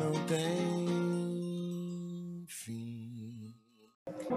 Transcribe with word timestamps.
não 0.00 0.12
tem 0.26 1.66
fim. 2.48 3.54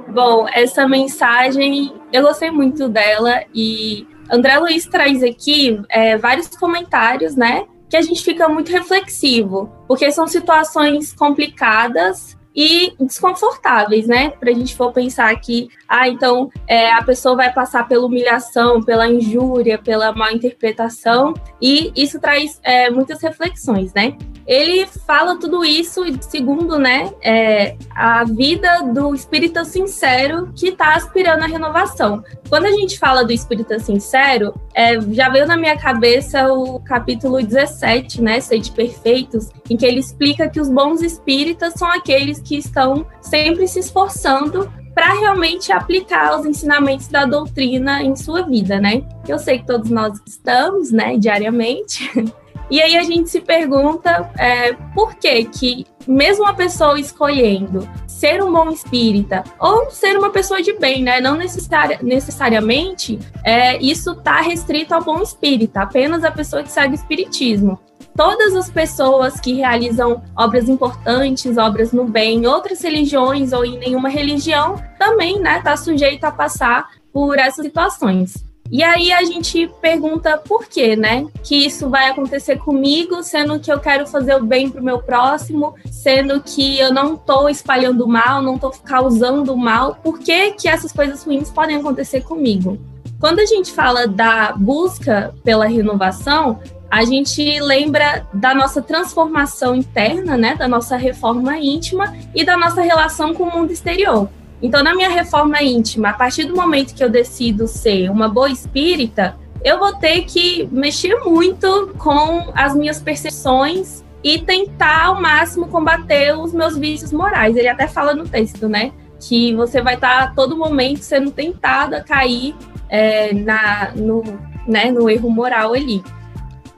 Bom, 0.10 0.46
essa 0.54 0.88
mensagem 0.88 1.94
eu 2.12 2.22
gostei 2.22 2.52
muito 2.52 2.90
dela 2.90 3.44
e 3.56 4.06
André 4.30 4.58
Luiz 4.60 4.86
traz 4.86 5.24
aqui 5.24 5.82
é, 5.90 6.18
vários 6.18 6.50
comentários, 6.50 7.36
né? 7.36 7.66
Que 7.90 7.96
a 7.98 8.02
gente 8.02 8.24
fica 8.24 8.50
muito 8.50 8.72
reflexivo, 8.72 9.72
porque 9.88 10.12
são 10.12 10.28
situações 10.28 11.14
complicadas 11.14 12.38
e 12.56 12.94
desconfortáveis, 13.00 14.08
né? 14.08 14.30
Para 14.30 14.52
a 14.52 14.54
gente 14.54 14.76
for 14.76 14.92
pensar 14.92 15.36
que, 15.40 15.70
ah, 15.88 16.08
então 16.08 16.52
é, 16.68 16.92
a 16.92 17.04
pessoa 17.04 17.36
vai 17.36 17.52
passar 17.52 17.88
pela 17.88 18.06
humilhação, 18.06 18.82
pela 18.82 19.08
injúria, 19.08 19.78
pela 19.78 20.12
mal 20.14 20.32
interpretação, 20.32 21.34
e 21.62 21.92
isso 21.96 22.20
traz 22.20 22.60
é, 22.64 22.90
muitas 22.90 23.22
reflexões, 23.22 23.94
né? 23.94 24.16
Ele 24.46 24.86
fala 24.86 25.38
tudo 25.38 25.64
isso 25.64 26.04
segundo, 26.22 26.78
né, 26.78 27.12
é, 27.22 27.76
a 27.96 28.24
vida 28.24 28.82
do 28.84 29.14
espírita 29.16 29.64
sincero 29.64 30.52
que 30.56 30.70
está 30.70 30.96
aspirando 30.96 31.44
à 31.44 31.48
renovação. 31.48 32.24
Quando 32.50 32.66
a 32.66 32.72
gente 32.72 33.00
fala 33.00 33.24
do 33.24 33.32
espírita 33.32 33.80
sincero, 33.80 34.54
é, 34.74 35.00
já 35.12 35.30
veio 35.30 35.48
na 35.48 35.58
minha 35.58 35.78
cabeça 35.78 36.52
o 36.52 36.80
capítulo 36.80 37.42
17, 37.42 38.22
né, 38.22 38.40
Sede 38.40 38.72
Perfeitos, 38.72 39.50
em 39.70 39.78
que 39.78 39.86
ele 39.86 40.00
explica 40.00 40.50
que 40.50 40.60
os 40.60 40.70
bons 40.70 41.02
espíritas 41.02 41.74
são 41.76 41.88
aqueles 41.88 42.40
que 42.40 42.58
estão 42.58 43.06
sempre 43.22 43.68
se 43.68 43.80
esforçando 43.80 44.70
para 44.94 45.14
realmente 45.14 45.72
aplicar 45.72 46.40
os 46.40 46.46
ensinamentos 46.46 47.08
da 47.08 47.26
doutrina 47.26 48.04
em 48.04 48.16
sua 48.16 48.44
vida, 48.44 48.80
né? 48.80 49.04
Eu 49.28 49.40
sei 49.40 49.60
que 49.60 49.66
todos 49.66 49.90
nós 49.90 50.20
estamos, 50.26 50.92
né, 50.92 51.18
diariamente. 51.18 52.12
E 52.70 52.82
aí 52.82 52.98
a 52.98 53.04
gente 53.04 53.30
se 53.30 53.42
pergunta 53.42 54.32
é, 54.38 54.74
por 54.94 55.16
que 55.16 55.46
que 55.46 55.86
mesmo 56.08 56.44
uma 56.44 56.54
pessoa 56.54 57.00
escolhendo 57.00 57.88
ser 58.08 58.44
um 58.44 58.52
bom 58.52 58.70
espírita 58.70 59.44
ou 59.60 59.90
ser 59.90 60.18
uma 60.18 60.30
pessoa 60.30 60.62
de 60.62 60.74
bem, 60.74 61.04
né? 61.04 61.20
Não 61.20 61.36
necessari 61.36 61.98
necessariamente 62.02 63.20
é, 63.44 63.78
isso 63.78 64.12
está 64.12 64.42
restrito 64.42 64.94
ao 64.94 65.04
bom 65.04 65.22
espírita, 65.22 65.82
apenas 65.82 66.24
a 66.24 66.32
pessoa 66.32 66.64
que 66.64 66.72
segue 66.72 66.94
o 66.94 66.96
espiritismo 66.96 67.80
todas 68.16 68.56
as 68.56 68.70
pessoas 68.70 69.40
que 69.40 69.54
realizam 69.54 70.22
obras 70.38 70.70
importantes, 70.70 71.58
obras 71.58 71.92
no 71.92 72.06
bem, 72.06 72.40
em 72.40 72.46
outras 72.46 72.82
religiões 72.82 73.54
ou 73.54 73.66
em 73.66 73.78
nenhuma 73.78 74.10
religião, 74.10 74.76
também, 75.00 75.40
né, 75.40 75.62
tá 75.62 75.76
sujeito 75.76 76.24
a 76.24 76.32
passar 76.32 76.90
por 77.12 77.38
essas 77.38 77.66
situações. 77.66 78.46
E 78.74 78.82
aí 78.82 79.14
a 79.14 79.24
gente 79.24 79.72
pergunta 79.80 80.36
por 80.36 80.66
quê, 80.66 80.96
né? 80.96 81.28
Que 81.44 81.68
isso 81.68 81.92
vai 81.92 82.10
acontecer 82.10 82.58
comigo, 82.58 83.22
sendo 83.22 83.60
que 83.60 83.72
eu 83.72 83.80
quero 83.80 84.08
fazer 84.08 84.34
o 84.34 84.44
bem 84.44 84.68
para 84.68 84.82
o 84.82 84.84
meu 84.84 84.98
próximo, 84.98 85.76
sendo 85.92 86.42
que 86.42 86.80
eu 86.80 86.92
não 86.92 87.14
estou 87.14 87.48
espalhando 87.48 88.08
mal, 88.08 88.42
não 88.42 88.56
estou 88.56 88.72
causando 88.84 89.56
mal. 89.56 89.94
Por 90.02 90.18
que, 90.18 90.54
que 90.54 90.68
essas 90.68 90.92
coisas 90.92 91.24
ruins 91.24 91.52
podem 91.52 91.76
acontecer 91.76 92.22
comigo? 92.22 92.80
Quando 93.20 93.38
a 93.42 93.46
gente 93.46 93.72
fala 93.72 94.08
da 94.08 94.54
busca 94.54 95.36
pela 95.44 95.68
renovação, 95.68 96.60
a 96.90 97.06
gente 97.06 97.60
lembra 97.60 98.26
da 98.34 98.56
nossa 98.56 98.82
transformação 98.82 99.76
interna, 99.76 100.36
né, 100.36 100.56
da 100.56 100.68
nossa 100.68 100.98
reforma 100.98 101.60
íntima 101.60 102.12
e 102.34 102.44
da 102.44 102.58
nossa 102.58 102.82
relação 102.82 103.36
com 103.36 103.44
o 103.44 103.52
mundo 103.52 103.72
exterior. 103.72 104.28
Então, 104.64 104.82
na 104.82 104.96
minha 104.96 105.10
reforma 105.10 105.62
íntima, 105.62 106.12
a 106.12 106.14
partir 106.14 106.46
do 106.46 106.56
momento 106.56 106.96
que 106.96 107.04
eu 107.04 107.10
decido 107.10 107.68
ser 107.68 108.10
uma 108.10 108.30
boa 108.30 108.50
espírita, 108.50 109.36
eu 109.62 109.78
vou 109.78 109.94
ter 109.94 110.22
que 110.22 110.70
mexer 110.72 111.20
muito 111.20 111.94
com 111.98 112.50
as 112.56 112.74
minhas 112.74 113.02
percepções 113.02 114.02
e 114.24 114.40
tentar 114.40 115.08
ao 115.08 115.22
máximo 115.22 115.68
combater 115.68 116.34
os 116.38 116.54
meus 116.54 116.78
vícios 116.78 117.12
morais. 117.12 117.58
Ele 117.58 117.68
até 117.68 117.90
fala 117.90 118.16
no 118.16 118.26
texto, 118.26 118.70
né? 118.70 118.94
Que 119.20 119.54
você 119.54 119.82
vai 119.82 119.96
estar 119.96 120.24
a 120.24 120.28
todo 120.28 120.56
momento 120.56 121.02
sendo 121.02 121.30
tentado 121.30 121.96
a 121.96 122.02
cair 122.02 122.56
é, 122.88 123.34
na, 123.34 123.92
no, 123.94 124.24
né, 124.66 124.92
no 124.92 125.10
erro 125.10 125.30
moral 125.30 125.74
ali. 125.74 126.02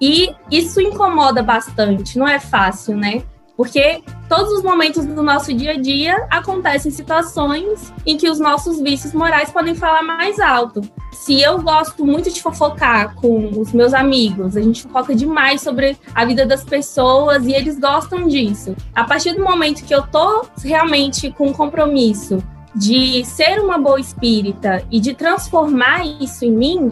E 0.02 0.34
isso 0.50 0.81
incomoda 0.81 1.44
bastante, 1.44 2.17
não 2.17 2.28
é 2.28 2.40
fácil, 2.40 2.97
né? 2.97 3.22
Porque 3.55 4.01
todos 4.27 4.51
os 4.51 4.63
momentos 4.63 5.05
do 5.05 5.23
nosso 5.23 5.53
dia 5.53 5.71
a 5.71 5.79
dia 5.79 6.27
acontecem 6.29 6.91
situações 6.91 7.93
em 8.05 8.17
que 8.17 8.29
os 8.29 8.39
nossos 8.39 8.81
vícios 8.81 9.13
morais 9.13 9.51
podem 9.51 9.75
falar 9.75 10.03
mais 10.03 10.39
alto. 10.39 10.81
Se 11.13 11.41
eu 11.41 11.61
gosto 11.61 12.05
muito 12.05 12.29
de 12.29 12.41
fofocar 12.41 13.16
com 13.16 13.49
os 13.59 13.71
meus 13.71 13.93
amigos, 13.93 14.57
a 14.57 14.61
gente 14.61 14.83
fofoca 14.83 15.16
demais 15.16 15.61
sobre 15.61 15.97
a 16.13 16.25
vida 16.25 16.45
das 16.45 16.63
pessoas 16.63 17.45
e 17.45 17.53
eles 17.53 17.79
gostam 17.79 18.27
disso. 18.27 18.75
A 18.93 19.05
partir 19.05 19.33
do 19.33 19.43
momento 19.43 19.85
que 19.85 19.95
eu 19.95 20.05
tô 20.05 20.45
realmente 20.61 21.31
com 21.31 21.53
compromisso 21.53 22.43
de 22.75 23.23
ser 23.23 23.59
uma 23.59 23.77
boa 23.77 23.99
espírita 23.99 24.83
e 24.91 24.99
de 24.99 25.13
transformar 25.13 26.05
isso 26.05 26.43
em 26.43 26.51
mim, 26.51 26.91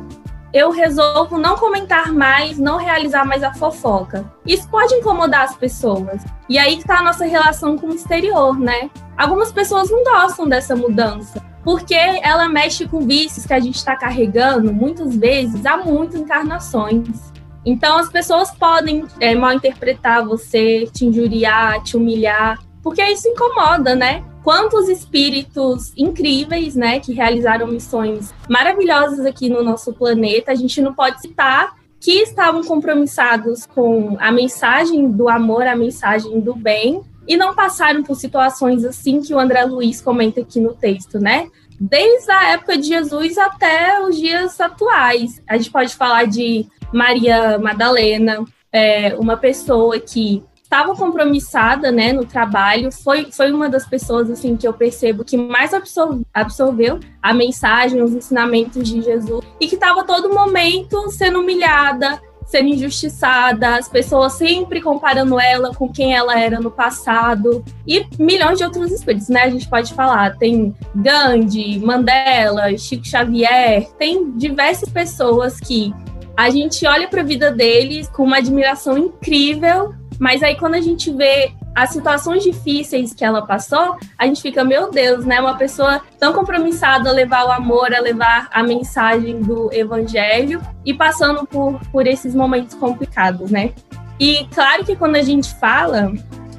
eu 0.54 0.70
resolvo 0.70 1.40
não 1.40 1.56
comentar 1.56 2.14
mais, 2.14 2.60
não 2.60 2.78
realizar 2.78 3.26
mais 3.26 3.42
a 3.42 3.54
fofoca. 3.54 4.24
Isso 4.46 4.70
pode 4.70 4.94
incomodar 4.94 5.42
as 5.42 5.56
pessoas. 5.56 6.24
E 6.48 6.60
aí 6.60 6.78
está 6.78 7.00
a 7.00 7.04
nossa 7.04 7.26
relação 7.26 7.76
com 7.76 7.88
o 7.88 7.96
exterior, 7.96 8.60
né? 8.60 8.92
Algumas 9.18 9.52
pessoas 9.52 9.90
não 9.90 10.04
gostam 10.04 10.48
dessa 10.48 10.76
mudança, 10.76 11.44
porque 11.64 11.96
ela 11.96 12.48
mexe 12.48 12.88
com 12.88 13.02
vícios 13.02 13.48
que 13.48 13.54
a 13.54 13.60
gente 13.60 13.76
está 13.76 13.96
carregando 13.96 14.72
muitas 14.72 15.16
vezes 15.16 15.66
há 15.66 15.78
muitas 15.78 16.22
encarnações. 16.22 17.34
Então 17.66 17.98
as 17.98 18.10
pessoas 18.10 18.52
podem 18.52 19.06
é, 19.20 19.34
mal 19.34 19.54
interpretar 19.54 20.24
você, 20.24 20.86
te 20.94 21.06
injuriar, 21.06 21.82
te 21.82 21.98
humilhar, 21.98 22.60
porque 22.84 23.04
isso 23.04 23.28
incomoda, 23.28 23.96
né? 23.96 24.24
quantos 24.44 24.90
espíritos 24.90 25.94
incríveis, 25.98 26.76
né, 26.76 27.00
que 27.00 27.14
realizaram 27.14 27.66
missões 27.66 28.34
maravilhosas 28.50 29.26
aqui 29.26 29.50
no 29.50 29.64
nosso 29.64 29.94
planeta. 29.94 30.52
A 30.52 30.56
gente 30.56 30.82
não 30.82 30.94
pode 30.94 31.22
citar 31.22 31.76
que 32.00 32.12
estavam 32.20 32.62
compromissados 32.64 33.66
com 33.66 34.18
a 34.20 34.30
mensagem 34.32 35.10
do 35.10 35.30
amor, 35.30 35.66
a 35.66 35.76
mensagem 35.76 36.42
do 36.42 36.54
bem, 36.54 37.02
e 37.26 37.38
não 37.38 37.56
passaram 37.56 38.04
por 38.04 38.16
situações 38.16 38.84
assim 38.84 39.22
que 39.22 39.34
o 39.34 39.40
André 39.40 39.64
Luiz 39.64 40.02
comenta 40.02 40.42
aqui 40.42 40.60
no 40.60 40.74
texto, 40.74 41.18
né? 41.18 41.48
Desde 41.80 42.30
a 42.30 42.52
época 42.52 42.78
de 42.78 42.88
Jesus 42.88 43.38
até 43.38 44.02
os 44.02 44.18
dias 44.18 44.60
atuais. 44.60 45.42
A 45.48 45.56
gente 45.56 45.72
pode 45.72 45.96
falar 45.96 46.26
de 46.26 46.68
Maria 46.92 47.58
Madalena, 47.58 48.44
é, 48.70 49.16
uma 49.16 49.38
pessoa 49.38 49.98
que 49.98 50.44
estava 50.74 50.96
compromissada, 50.96 51.92
né, 51.92 52.12
no 52.12 52.26
trabalho, 52.26 52.92
foi, 52.92 53.32
foi 53.32 53.52
uma 53.52 53.70
das 53.70 53.86
pessoas, 53.86 54.32
assim, 54.32 54.58
que 54.58 54.68
eu 54.68 54.74
percebo 54.74 55.24
que 55.24 55.38
mais 55.38 55.72
absorve, 55.72 56.26
absorveu 56.34 57.00
a 57.22 57.32
mensagem, 57.32 58.02
os 58.02 58.12
ensinamentos 58.12 58.90
de 58.90 59.00
Jesus, 59.04 59.46
e 59.60 59.68
que 59.68 59.76
estava 59.76 60.04
todo 60.04 60.34
momento 60.34 61.12
sendo 61.12 61.42
humilhada, 61.42 62.20
sendo 62.48 62.70
injustiçada, 62.70 63.76
as 63.76 63.88
pessoas 63.88 64.34
sempre 64.34 64.82
comparando 64.82 65.40
ela 65.40 65.76
com 65.76 65.88
quem 65.88 66.16
ela 66.16 66.40
era 66.40 66.60
no 66.60 66.72
passado, 66.72 67.64
e 67.86 68.04
milhões 68.18 68.58
de 68.58 68.64
outros 68.64 68.92
espíritos, 68.92 69.30
né, 69.30 69.44
a 69.44 69.50
gente 69.52 69.70
pode 69.70 69.94
falar, 69.94 70.38
tem 70.40 70.76
Gandhi, 70.96 71.78
Mandela, 71.78 72.76
Chico 72.80 73.06
Xavier, 73.06 73.88
tem 74.00 74.32
diversas 74.32 74.90
pessoas 74.90 75.60
que 75.60 75.94
a 76.36 76.50
gente 76.50 76.84
olha 76.88 77.08
para 77.08 77.22
a 77.22 77.24
vida 77.24 77.52
deles 77.52 78.10
com 78.10 78.24
uma 78.24 78.38
admiração 78.38 78.98
incrível 78.98 79.94
mas 80.20 80.44
aí 80.44 80.56
quando 80.56 80.76
a 80.76 80.82
gente 80.82 81.12
vê 81.12 81.52
as 81.76 81.90
situações 81.90 82.44
difíceis 82.44 83.14
que 83.14 83.26
ela 83.26 83.46
passou, 83.46 83.98
a 84.18 84.26
gente 84.26 84.42
fica, 84.42 84.64
meu 84.64 84.92
Deus, 84.92 85.26
né? 85.26 85.40
Uma 85.40 85.58
pessoa 85.58 86.02
tão 86.20 86.34
compromissada 86.34 87.10
a 87.10 87.14
levar 87.14 87.46
o 87.46 87.52
amor, 87.52 87.94
a 87.94 88.00
levar 88.00 88.48
a 88.52 88.62
mensagem 88.62 89.42
do 89.42 89.74
evangelho 89.74 90.62
e 90.86 90.94
passando 90.94 91.46
por, 91.46 91.80
por 91.92 92.06
esses 92.06 92.36
momentos 92.36 92.76
complicados, 92.76 93.50
né? 93.50 93.74
E 94.20 94.46
claro 94.54 94.86
que 94.86 94.96
quando 94.96 95.16
a 95.16 95.24
gente 95.24 95.54
fala 95.56 96.14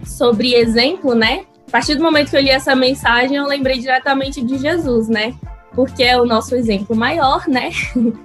sobre 0.05 0.55
exemplo, 0.55 1.15
né? 1.15 1.45
A 1.69 1.71
partir 1.71 1.95
do 1.95 2.03
momento 2.03 2.31
que 2.31 2.37
eu 2.37 2.41
li 2.41 2.51
essa 2.51 2.75
mensagem, 2.75 3.37
eu 3.37 3.47
lembrei 3.47 3.79
diretamente 3.79 4.43
de 4.43 4.59
Jesus, 4.59 5.09
né? 5.09 5.35
Porque 5.75 6.03
é 6.03 6.21
o 6.21 6.25
nosso 6.25 6.55
exemplo 6.55 6.95
maior, 6.95 7.47
né? 7.49 7.71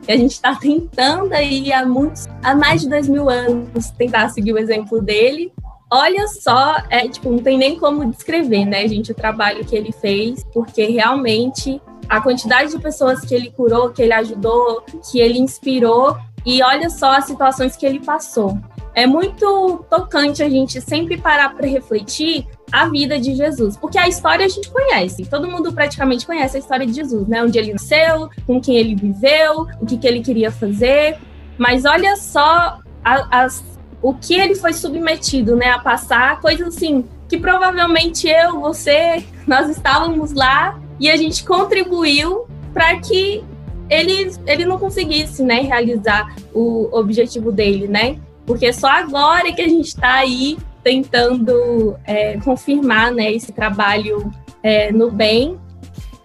Que 0.04 0.12
a 0.12 0.18
gente 0.18 0.32
está 0.32 0.56
tentando 0.56 1.34
aí 1.34 1.72
há 1.74 1.86
muitos, 1.86 2.28
há 2.44 2.56
mais 2.56 2.82
de 2.82 2.90
dois 2.90 3.08
mil 3.08 3.30
anos, 3.30 3.90
tentar 3.92 4.30
seguir 4.30 4.54
o 4.54 4.60
exemplo 4.60 5.02
dele. 5.02 5.52
Olha 5.92 6.28
só, 6.28 6.78
é 6.90 7.08
tipo, 7.08 7.32
não 7.32 7.40
tem 7.40 7.58
nem 7.58 7.80
como 7.80 8.06
descrever, 8.12 8.64
né, 8.64 8.88
gente, 8.88 9.12
o 9.12 9.16
trabalho 9.16 9.66
que 9.66 9.76
ele 9.76 9.92
fez, 9.92 10.46
porque 10.54 10.86
realmente 10.86 11.82
a 12.08 12.22
quantidade 12.22 12.72
de 12.72 12.80
pessoas 12.80 13.22
que 13.22 13.34
ele 13.34 13.50
curou, 13.50 13.90
que 13.90 14.04
ele 14.04 14.14
ajudou, 14.14 14.84
que 15.12 15.20
ele 15.20 15.40
inspirou, 15.40 16.16
e 16.46 16.64
olha 16.64 16.90
só 16.90 17.12
as 17.12 17.26
situações 17.26 17.76
que 17.76 17.86
ele 17.86 18.00
passou. 18.00 18.58
É 18.94 19.06
muito 19.06 19.86
tocante 19.90 20.42
a 20.44 20.50
gente 20.50 20.82
sempre 20.82 21.18
parar 21.18 21.54
para 21.56 21.68
refletir 21.68 22.48
a 22.72 22.88
vida 22.88 23.20
de 23.20 23.36
Jesus, 23.36 23.78
porque 23.78 23.98
a 23.98 24.08
história 24.08 24.46
a 24.46 24.50
gente 24.50 24.70
conhece, 24.70 25.26
todo 25.26 25.50
mundo 25.50 25.74
praticamente 25.74 26.26
conhece 26.26 26.58
a 26.58 26.60
história 26.60 26.86
de 26.86 26.94
Jesus, 26.94 27.28
né? 27.28 27.44
Onde 27.44 27.58
ele 27.58 27.74
nasceu, 27.74 28.30
com 28.46 28.60
quem 28.62 28.76
ele 28.76 28.96
viveu, 28.96 29.68
o 29.80 29.86
que, 29.86 29.98
que 29.98 30.08
ele 30.08 30.22
queria 30.22 30.52
fazer, 30.52 31.18
mas 31.58 31.86
olha 31.86 32.16
só 32.16 32.80
a, 33.04 33.44
as 33.44 33.64
o 34.02 34.14
que 34.14 34.34
ele 34.34 34.56
foi 34.56 34.72
submetido, 34.72 35.58
né, 35.58 35.72
a 35.72 35.80
passar, 35.80 36.40
coisas 36.40 36.70
assim 36.70 37.04
que 37.28 37.38
provavelmente 37.38 38.28
eu, 38.28 38.60
você, 38.60 39.24
nós 39.46 39.70
estávamos 39.70 40.32
lá 40.32 40.80
e 41.00 41.10
a 41.10 41.16
gente 41.16 41.46
contribuiu 41.46 42.48
para 42.74 42.98
que 43.00 43.44
ele, 43.90 44.32
ele 44.48 44.66
não 44.66 44.80
conseguisse, 44.80 45.44
né, 45.44 45.62
realizar 45.62 46.36
o 46.54 46.90
objetivo 46.92 47.52
dele, 47.52 47.88
né? 47.88 48.18
Porque 48.50 48.74
só 48.74 48.88
agora 48.88 49.54
que 49.54 49.62
a 49.62 49.70
gente 49.70 49.90
está 49.90 50.16
aí 50.16 50.58
tentando 50.84 51.96
é, 52.04 52.36
confirmar, 52.40 53.12
né, 53.12 53.32
esse 53.32 53.52
trabalho 53.52 54.34
é, 54.64 54.92
no 54.92 55.12
bem. 55.12 55.60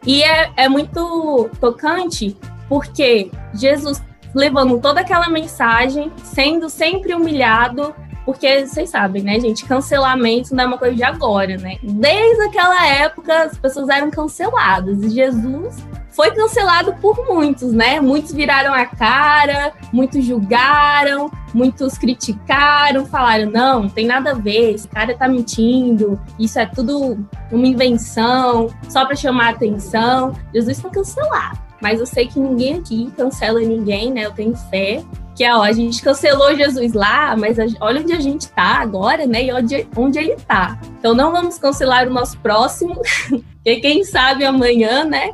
E 0.06 0.22
é, 0.22 0.50
é 0.56 0.66
muito 0.66 1.50
tocante 1.60 2.34
porque 2.66 3.30
Jesus 3.52 4.02
levando 4.34 4.80
toda 4.80 5.02
aquela 5.02 5.28
mensagem, 5.28 6.10
sendo 6.22 6.70
sempre 6.70 7.12
humilhado, 7.12 7.94
porque 8.24 8.66
vocês 8.66 8.88
sabem, 8.88 9.22
né, 9.22 9.38
gente? 9.38 9.66
Cancelamento 9.66 10.54
não 10.54 10.64
é 10.64 10.66
uma 10.66 10.78
coisa 10.78 10.96
de 10.96 11.04
agora, 11.04 11.58
né? 11.58 11.76
Desde 11.82 12.42
aquela 12.44 12.86
época 12.86 13.42
as 13.42 13.58
pessoas 13.58 13.90
eram 13.90 14.10
canceladas 14.10 15.02
e 15.02 15.10
Jesus 15.10 15.76
foi 16.14 16.30
cancelado 16.30 16.94
por 16.94 17.26
muitos, 17.26 17.72
né? 17.72 18.00
Muitos 18.00 18.32
viraram 18.32 18.72
a 18.72 18.86
cara, 18.86 19.72
muitos 19.92 20.24
julgaram, 20.24 21.30
muitos 21.52 21.98
criticaram, 21.98 23.04
falaram: 23.04 23.50
não, 23.50 23.82
não 23.82 23.88
tem 23.90 24.06
nada 24.06 24.30
a 24.30 24.34
ver, 24.34 24.74
esse 24.74 24.88
cara 24.88 25.16
tá 25.16 25.28
mentindo, 25.28 26.20
isso 26.38 26.58
é 26.58 26.66
tudo 26.66 27.18
uma 27.50 27.66
invenção, 27.66 28.70
só 28.88 29.04
para 29.04 29.16
chamar 29.16 29.50
atenção. 29.50 30.34
Jesus 30.52 30.80
foi 30.80 30.90
cancelado. 30.90 31.58
Mas 31.82 32.00
eu 32.00 32.06
sei 32.06 32.26
que 32.26 32.40
ninguém 32.40 32.78
aqui 32.78 33.12
cancela 33.16 33.60
ninguém, 33.60 34.10
né? 34.10 34.24
Eu 34.24 34.32
tenho 34.32 34.56
fé. 34.56 35.04
Que 35.36 35.42
é, 35.42 35.54
ó, 35.54 35.62
a 35.62 35.72
gente 35.72 36.00
cancelou 36.00 36.54
Jesus 36.54 36.92
lá, 36.92 37.36
mas 37.36 37.58
a, 37.58 37.64
olha 37.80 38.00
onde 38.00 38.12
a 38.12 38.20
gente 38.20 38.48
tá 38.48 38.80
agora, 38.80 39.26
né? 39.26 39.44
E 39.44 39.52
onde, 39.52 39.88
onde 39.96 40.18
ele 40.18 40.36
tá. 40.36 40.78
Então 40.98 41.12
não 41.12 41.32
vamos 41.32 41.58
cancelar 41.58 42.06
o 42.06 42.10
nosso 42.10 42.38
próximo, 42.38 42.94
porque 43.28 43.80
quem 43.80 44.04
sabe 44.04 44.44
amanhã, 44.44 45.04
né? 45.04 45.32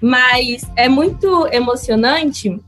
Mas 0.00 0.62
é 0.76 0.88
muito 0.88 1.46
emocionante, 1.52 2.60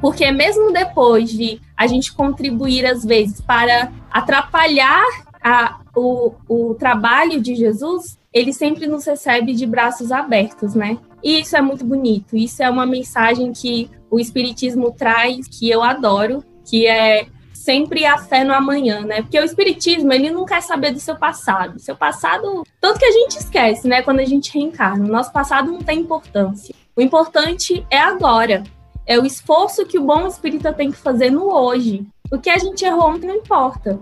porque 0.00 0.30
mesmo 0.30 0.72
depois 0.72 1.30
de 1.30 1.60
a 1.76 1.86
gente 1.86 2.12
contribuir, 2.12 2.86
às 2.86 3.04
vezes, 3.04 3.40
para 3.40 3.92
atrapalhar 4.10 5.04
a, 5.42 5.80
o, 5.96 6.32
o 6.48 6.74
trabalho 6.74 7.40
de 7.40 7.54
Jesus, 7.54 8.18
ele 8.32 8.52
sempre 8.52 8.86
nos 8.86 9.04
recebe 9.04 9.54
de 9.54 9.66
braços 9.66 10.12
abertos, 10.12 10.74
né? 10.74 10.98
E 11.22 11.40
isso 11.40 11.56
é 11.56 11.60
muito 11.60 11.84
bonito. 11.84 12.36
Isso 12.36 12.62
é 12.62 12.70
uma 12.70 12.86
mensagem 12.86 13.52
que 13.52 13.90
o 14.10 14.18
Espiritismo 14.18 14.92
traz, 14.92 15.46
que 15.48 15.68
eu 15.68 15.82
adoro, 15.82 16.44
que 16.64 16.86
é 16.86 17.26
sempre 17.60 18.06
a 18.06 18.16
fé 18.16 18.42
no 18.42 18.54
amanhã, 18.54 19.02
né? 19.02 19.20
Porque 19.20 19.38
o 19.38 19.44
espiritismo, 19.44 20.10
ele 20.12 20.30
não 20.30 20.46
quer 20.46 20.62
saber 20.62 20.92
do 20.92 20.98
seu 20.98 21.14
passado. 21.14 21.78
Seu 21.78 21.94
passado, 21.94 22.64
tanto 22.80 22.98
que 22.98 23.04
a 23.04 23.12
gente 23.12 23.36
esquece, 23.36 23.86
né, 23.86 24.00
quando 24.00 24.20
a 24.20 24.24
gente 24.24 24.52
reencarna. 24.52 25.04
O 25.04 25.12
nosso 25.12 25.30
passado 25.30 25.70
não 25.70 25.80
tem 25.80 26.00
importância. 26.00 26.74
O 26.96 27.02
importante 27.02 27.86
é 27.90 27.98
agora. 27.98 28.62
É 29.06 29.18
o 29.18 29.26
esforço 29.26 29.84
que 29.84 29.98
o 29.98 30.04
bom 30.04 30.26
espírita 30.26 30.72
tem 30.72 30.90
que 30.90 30.96
fazer 30.96 31.30
no 31.30 31.52
hoje. 31.52 32.06
O 32.32 32.38
que 32.38 32.48
a 32.48 32.56
gente 32.56 32.84
errou 32.84 33.10
ontem 33.10 33.26
não 33.26 33.36
importa. 33.36 34.00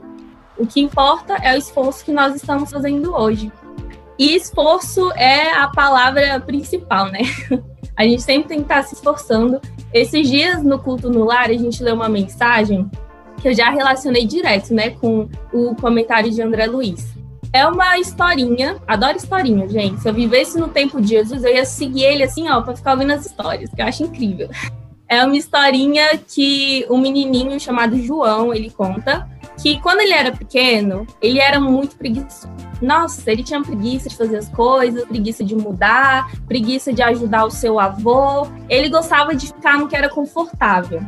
O 0.56 0.64
que 0.64 0.80
importa 0.80 1.34
é 1.34 1.54
o 1.54 1.58
esforço 1.58 2.04
que 2.04 2.12
nós 2.12 2.36
estamos 2.36 2.70
fazendo 2.70 3.12
hoje. 3.12 3.50
E 4.16 4.36
esforço 4.36 5.10
é 5.12 5.52
a 5.52 5.66
palavra 5.68 6.38
principal, 6.40 7.06
né? 7.06 7.20
A 7.96 8.04
gente 8.04 8.22
sempre 8.22 8.48
tem 8.50 8.58
que 8.58 8.64
estar 8.64 8.84
se 8.84 8.94
esforçando. 8.94 9.60
Esses 9.92 10.30
dias 10.30 10.62
no 10.62 10.78
culto 10.78 11.10
no 11.10 11.24
lar, 11.24 11.50
a 11.50 11.54
gente 11.54 11.82
leu 11.82 11.96
uma 11.96 12.08
mensagem 12.08 12.88
que 13.40 13.48
eu 13.48 13.54
já 13.54 13.70
relacionei 13.70 14.26
direto, 14.26 14.74
né, 14.74 14.90
com 14.90 15.28
o 15.52 15.74
comentário 15.76 16.30
de 16.30 16.42
André 16.42 16.66
Luiz. 16.66 17.06
É 17.52 17.66
uma 17.66 17.98
historinha, 17.98 18.76
adoro 18.86 19.16
historinha, 19.16 19.68
gente. 19.68 20.00
Se 20.00 20.08
eu 20.08 20.12
vivesse 20.12 20.58
no 20.58 20.68
tempo 20.68 21.00
de 21.00 21.08
Jesus, 21.08 21.42
eu 21.44 21.54
ia 21.54 21.64
seguir 21.64 22.04
ele 22.04 22.22
assim, 22.22 22.48
ó, 22.48 22.60
para 22.60 22.76
ficar 22.76 22.92
ouvindo 22.92 23.12
as 23.12 23.24
histórias, 23.24 23.70
que 23.70 23.80
eu 23.80 23.86
acho 23.86 24.02
incrível. 24.02 24.50
É 25.08 25.24
uma 25.24 25.36
historinha 25.36 26.18
que 26.18 26.84
um 26.90 26.98
menininho 26.98 27.58
chamado 27.58 27.96
João, 27.96 28.52
ele 28.52 28.68
conta 28.68 29.26
que 29.62 29.80
quando 29.80 30.00
ele 30.00 30.12
era 30.12 30.30
pequeno, 30.30 31.06
ele 31.22 31.40
era 31.40 31.58
muito 31.58 31.96
preguiçoso. 31.96 32.48
Nossa, 32.80 33.30
ele 33.32 33.42
tinha 33.42 33.62
preguiça 33.62 34.08
de 34.08 34.16
fazer 34.16 34.36
as 34.36 34.48
coisas, 34.50 35.04
preguiça 35.06 35.42
de 35.42 35.56
mudar, 35.56 36.30
preguiça 36.46 36.92
de 36.92 37.02
ajudar 37.02 37.46
o 37.46 37.50
seu 37.50 37.80
avô. 37.80 38.46
Ele 38.68 38.88
gostava 38.88 39.34
de 39.34 39.48
ficar 39.48 39.78
no 39.78 39.88
que 39.88 39.96
era 39.96 40.08
confortável. 40.08 41.02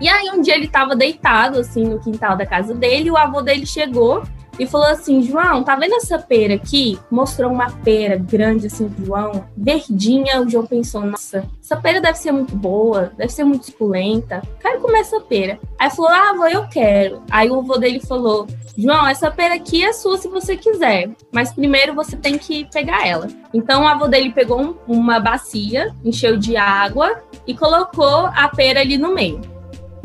E 0.00 0.08
aí 0.08 0.30
um 0.30 0.40
dia 0.40 0.54
ele 0.54 0.66
estava 0.66 0.94
deitado 0.94 1.58
assim 1.58 1.84
no 1.84 1.98
quintal 1.98 2.36
da 2.36 2.46
casa 2.46 2.74
dele, 2.74 3.10
o 3.10 3.16
avô 3.16 3.42
dele 3.42 3.66
chegou 3.66 4.22
e 4.58 4.66
falou 4.66 4.88
assim: 4.88 5.22
João, 5.22 5.62
tá 5.62 5.76
vendo 5.76 5.94
essa 5.94 6.18
pera 6.18 6.54
aqui? 6.54 6.98
Mostrou 7.10 7.50
uma 7.50 7.70
pera 7.70 8.16
grande 8.16 8.66
assim 8.66 8.90
João, 9.04 9.44
verdinha. 9.56 10.40
O 10.40 10.48
João 10.48 10.66
pensou: 10.66 11.02
nossa, 11.02 11.44
essa 11.62 11.76
pera 11.76 12.00
deve 12.00 12.18
ser 12.18 12.32
muito 12.32 12.56
boa, 12.56 13.12
deve 13.16 13.32
ser 13.32 13.44
muito 13.44 13.66
suculenta. 13.66 14.42
Quero 14.60 14.80
comer 14.80 15.00
essa 15.00 15.20
pera. 15.20 15.58
Aí 15.78 15.90
falou: 15.90 16.10
ah, 16.10 16.30
avô, 16.30 16.46
eu 16.46 16.66
quero. 16.68 17.22
Aí 17.30 17.48
o 17.48 17.60
avô 17.60 17.78
dele 17.78 18.00
falou: 18.00 18.46
João, 18.76 19.06
essa 19.06 19.30
pera 19.30 19.54
aqui 19.54 19.84
é 19.84 19.92
sua 19.92 20.18
se 20.18 20.28
você 20.28 20.56
quiser, 20.56 21.10
mas 21.32 21.52
primeiro 21.52 21.94
você 21.94 22.16
tem 22.16 22.36
que 22.36 22.64
pegar 22.66 23.06
ela. 23.06 23.28
Então 23.54 23.82
o 23.82 23.86
avô 23.86 24.08
dele 24.08 24.32
pegou 24.32 24.78
uma 24.86 25.20
bacia, 25.20 25.94
encheu 26.04 26.36
de 26.36 26.56
água 26.56 27.22
e 27.46 27.54
colocou 27.54 28.26
a 28.26 28.48
pera 28.48 28.80
ali 28.80 28.98
no 28.98 29.14
meio. 29.14 29.57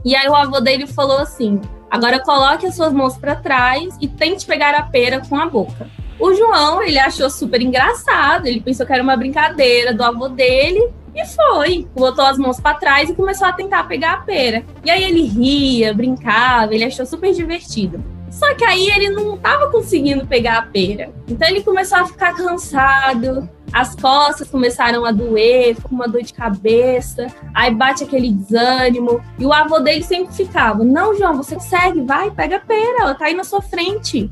E 0.04 0.16
aí 0.16 0.28
o 0.28 0.36
avô 0.36 0.60
dele 0.60 0.86
falou 0.88 1.18
assim: 1.18 1.60
agora 1.90 2.20
coloque 2.20 2.66
as 2.66 2.76
suas 2.76 2.94
mãos 2.94 3.18
para 3.18 3.36
trás 3.36 3.96
e 4.02 4.08
tente 4.08 4.46
pegar 4.46 4.76
a 4.76 4.84
pera 4.84 5.22
com 5.28 5.36
a 5.36 5.46
boca. 5.48 5.90
O 6.20 6.34
João, 6.34 6.82
ele 6.82 7.00
achou 7.00 7.30
super 7.30 7.62
engraçado, 7.62 8.46
ele 8.46 8.62
pensou 8.62 8.86
que 8.86 8.94
era 8.94 9.04
uma 9.04 9.18
brincadeira 9.18 9.94
do 9.94 10.04
avô 10.04 10.30
dele 10.30 10.92
e 11.16 11.26
foi. 11.26 11.88
Botou 11.94 12.26
as 12.26 12.38
mãos 12.38 12.60
para 12.60 12.78
trás 12.78 13.10
e 13.10 13.16
começou 13.16 13.48
a 13.48 13.54
tentar 13.54 13.84
pegar 13.86 14.14
a 14.14 14.18
pera. 14.18 14.64
E 14.84 14.92
aí 14.92 15.04
ele 15.04 15.24
ria, 15.24 15.94
brincava, 15.94 16.74
ele 16.74 16.84
achou 16.84 17.06
super 17.06 17.34
divertido. 17.34 18.04
Só 18.30 18.54
que 18.56 18.66
aí 18.66 18.90
ele 18.90 19.12
não 19.12 19.36
estava 19.36 19.70
conseguindo 19.70 20.26
pegar 20.26 20.58
a 20.58 20.62
pera. 20.64 21.12
Então 21.28 21.48
ele 21.48 21.62
começou 21.62 22.00
a 22.00 22.06
ficar 22.08 22.36
cansado, 22.36 23.48
as 23.74 23.96
costas 23.96 24.48
começaram 24.50 25.04
a 25.04 25.12
doer, 25.12 25.76
ficou 25.76 25.92
uma 25.92 26.08
dor 26.08 26.22
de 26.22 26.34
cabeça, 26.34 27.26
aí 27.56 27.74
bate 27.74 28.04
aquele 28.04 28.32
desânimo. 28.32 29.20
E 29.40 29.46
o 29.46 29.52
avô 29.52 29.80
dele 29.80 30.04
sempre 30.04 30.34
ficava: 30.34 30.84
Não, 30.84 31.16
João, 31.16 31.36
você 31.36 31.56
consegue, 31.56 32.02
vai, 32.02 32.30
pega 32.30 32.58
a 32.58 32.60
pera, 32.60 33.02
ela 33.02 33.16
tá 33.16 33.26
aí 33.26 33.34
na 33.34 33.44
sua 33.44 33.62
frente. 33.62 34.30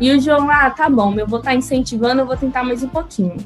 E 0.00 0.10
o 0.12 0.20
João, 0.20 0.48
ah, 0.48 0.70
tá 0.70 0.88
bom, 0.88 1.14
eu 1.18 1.26
vou 1.26 1.40
estar 1.40 1.50
tá 1.50 1.56
incentivando, 1.56 2.22
eu 2.22 2.26
vou 2.26 2.36
tentar 2.36 2.64
mais 2.64 2.82
um 2.82 2.88
pouquinho. 2.88 3.36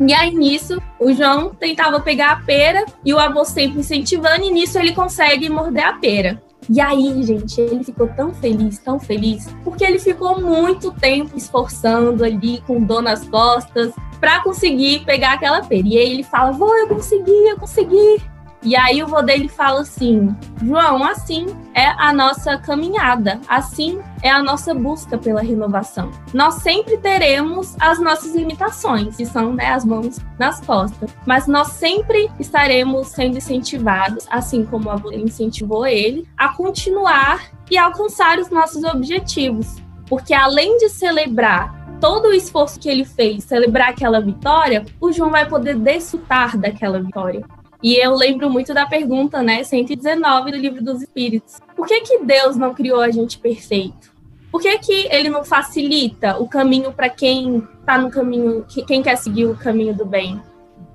E 0.00 0.12
aí, 0.12 0.34
nisso, 0.34 0.82
o 0.98 1.12
João 1.12 1.54
tentava 1.54 2.00
pegar 2.00 2.32
a 2.32 2.36
pera 2.36 2.84
e 3.04 3.14
o 3.14 3.18
avô 3.18 3.44
sempre 3.44 3.80
incentivando, 3.80 4.44
e 4.44 4.50
nisso 4.50 4.78
ele 4.78 4.94
consegue 4.94 5.48
morder 5.48 5.84
a 5.84 5.92
pera. 5.94 6.42
E 6.68 6.80
aí, 6.80 7.22
gente, 7.22 7.60
ele 7.60 7.84
ficou 7.84 8.08
tão 8.08 8.32
feliz, 8.32 8.78
tão 8.78 8.98
feliz, 8.98 9.48
porque 9.64 9.84
ele 9.84 9.98
ficou 9.98 10.40
muito 10.40 10.92
tempo 10.92 11.36
esforçando 11.36 12.24
ali, 12.24 12.62
com 12.66 12.82
dor 12.82 13.02
nas 13.02 13.26
costas, 13.28 13.92
para 14.20 14.42
conseguir 14.42 15.04
pegar 15.04 15.34
aquela 15.34 15.62
pera. 15.62 15.86
E 15.86 15.98
aí 15.98 16.12
ele 16.12 16.22
fala: 16.22 16.52
Vou, 16.52 16.74
eu 16.76 16.88
consegui, 16.88 17.48
eu 17.48 17.58
consegui. 17.58 18.22
E 18.64 18.76
aí 18.76 19.02
o 19.02 19.08
vô 19.08 19.22
dele 19.22 19.48
fala 19.48 19.80
assim: 19.80 20.34
João, 20.62 21.02
assim 21.02 21.46
é 21.74 21.88
a 21.98 22.12
nossa 22.12 22.56
caminhada, 22.58 23.40
assim 23.48 24.00
é 24.22 24.30
a 24.30 24.42
nossa 24.42 24.72
busca 24.72 25.18
pela 25.18 25.42
renovação. 25.42 26.10
Nós 26.32 26.54
sempre 26.54 26.96
teremos 26.98 27.74
as 27.80 27.98
nossas 27.98 28.34
limitações, 28.34 29.16
que 29.16 29.26
são 29.26 29.54
né, 29.54 29.70
as 29.72 29.84
mãos 29.84 30.18
nas 30.38 30.60
costas, 30.60 31.10
mas 31.26 31.46
nós 31.48 31.68
sempre 31.68 32.30
estaremos 32.38 33.08
sendo 33.08 33.38
incentivados, 33.38 34.26
assim 34.30 34.64
como 34.64 34.90
a 34.90 34.94
avô 34.94 35.10
incentivou 35.10 35.84
ele, 35.84 36.28
a 36.36 36.50
continuar 36.50 37.50
e 37.70 37.76
alcançar 37.76 38.38
os 38.38 38.48
nossos 38.48 38.84
objetivos. 38.84 39.76
Porque 40.06 40.34
além 40.34 40.78
de 40.78 40.88
celebrar 40.88 41.82
todo 42.00 42.28
o 42.28 42.34
esforço 42.34 42.78
que 42.78 42.88
ele 42.88 43.04
fez, 43.04 43.44
celebrar 43.44 43.90
aquela 43.90 44.20
vitória, 44.20 44.84
o 45.00 45.10
João 45.12 45.30
vai 45.30 45.48
poder 45.48 45.76
desfrutar 45.76 46.58
daquela 46.58 47.00
vitória. 47.00 47.42
E 47.82 47.96
eu 47.96 48.14
lembro 48.14 48.48
muito 48.48 48.72
da 48.72 48.86
pergunta, 48.86 49.42
né, 49.42 49.64
119 49.64 50.52
do 50.52 50.56
Livro 50.56 50.82
dos 50.82 51.02
Espíritos. 51.02 51.58
Por 51.74 51.86
que 51.86 52.00
que 52.02 52.24
Deus 52.24 52.56
não 52.56 52.72
criou 52.72 53.00
a 53.00 53.10
gente 53.10 53.38
perfeito? 53.38 54.12
Por 54.52 54.60
que 54.60 54.78
que 54.78 55.08
ele 55.10 55.28
não 55.28 55.44
facilita 55.44 56.36
o 56.38 56.46
caminho 56.46 56.92
para 56.92 57.08
quem 57.08 57.66
está 57.80 57.98
no 57.98 58.10
caminho, 58.10 58.64
quem 58.86 59.02
quer 59.02 59.16
seguir 59.16 59.46
o 59.46 59.56
caminho 59.56 59.94
do 59.94 60.04
bem? 60.04 60.40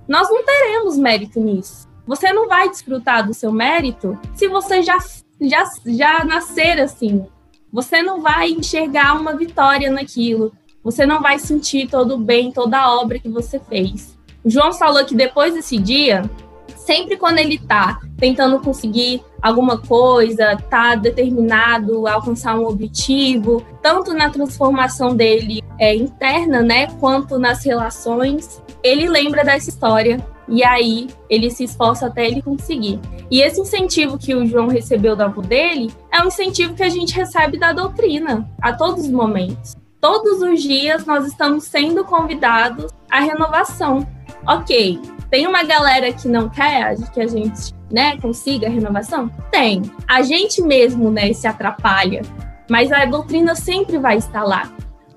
Nós 0.08 0.29
não 0.29 0.46
teremos 0.46 0.98
mérito 0.98 1.39
nisso. 1.39 1.88
Você 2.06 2.32
não 2.32 2.48
vai 2.48 2.70
desfrutar 2.70 3.25
do 3.27 3.34
seu 3.34 3.51
mérito 3.51 4.17
se 4.34 4.48
você 4.48 4.82
já 4.82 4.98
já 5.41 5.63
já 5.86 6.24
nascer 6.24 6.79
assim. 6.79 7.25
Você 7.74 8.01
não 8.01 8.22
vai 8.22 8.51
enxergar 8.51 9.20
uma 9.20 9.36
vitória 9.36 9.91
naquilo. 9.91 10.53
Você 10.84 11.06
não 11.06 11.22
vai 11.22 11.38
sentir 11.38 11.89
todo 11.89 12.15
o 12.15 12.17
bem, 12.17 12.51
toda 12.51 12.79
a 12.79 12.96
obra 12.96 13.20
que 13.20 13.27
você 13.27 13.60
fez. 13.60 14.17
João 14.46 14.72
falou 14.72 15.03
que 15.03 15.13
depois 15.13 15.53
desse 15.53 15.77
dia, 15.77 16.29
sempre 16.88 17.17
quando 17.17 17.39
ele 17.39 17.56
está 17.56 18.00
tentando 18.17 18.60
conseguir 18.60 19.22
alguma 19.41 19.77
coisa, 19.77 20.53
está 20.53 20.96
determinado 20.96 22.08
a 22.08 22.13
alcançar 22.13 22.58
um 22.58 22.65
objetivo, 22.65 23.62
tanto 23.84 24.13
na 24.13 24.29
transformação 24.29 25.13
dele 25.13 25.62
é, 25.77 25.94
interna, 25.94 26.63
né, 26.63 26.88
quanto 27.00 27.38
nas 27.38 27.63
relações, 27.63 28.63
ele 28.82 29.08
lembra 29.10 29.44
dessa 29.44 29.70
história 29.70 30.25
e 30.48 30.63
aí 30.63 31.10
ele 31.29 31.51
se 31.51 31.65
esforça 31.65 32.08
até 32.08 32.25
ele 32.25 32.41
conseguir. 32.41 33.01
E 33.29 33.41
esse 33.41 33.60
incentivo 33.60 34.17
que 34.17 34.34
o 34.34 34.46
João 34.46 34.67
recebeu 34.67 35.13
da 35.13 35.25
avó 35.25 35.41
dele 35.41 35.91
é 36.10 36.22
um 36.22 36.27
incentivo 36.27 36.74
que 36.74 36.84
a 36.84 36.89
gente 36.89 37.13
recebe 37.13 37.60
da 37.60 37.74
doutrina 37.74 38.50
a 38.62 38.72
todos 38.72 39.03
os 39.03 39.12
momentos. 39.12 39.75
Todos 40.00 40.41
os 40.41 40.63
dias 40.63 41.06
nós 41.06 41.27
estamos 41.27 41.65
sendo 41.65 42.06
convidados 42.06 42.89
à 43.12 43.20
renovação. 43.20 44.08
Ok, 44.48 45.01
tem 45.29 45.46
uma 45.46 45.63
galera 45.63 46.12
que 46.13 46.27
não 46.27 46.50
quer 46.50 46.96
que 47.13 47.22
a 47.22 47.27
gente 47.27 47.74
né, 47.91 48.17
consiga 48.19 48.69
renovação? 48.69 49.29
Tem. 49.51 49.81
A 50.07 50.22
gente 50.22 50.62
mesmo 50.62 51.12
né, 51.12 51.34
se 51.34 51.48
atrapalha, 51.48 52.22
mas 52.69 52.91
a 52.91 53.05
doutrina 53.05 53.55
sempre 53.55 53.98
vai 53.98 54.17
estar 54.17 54.43
lá. 54.43 54.72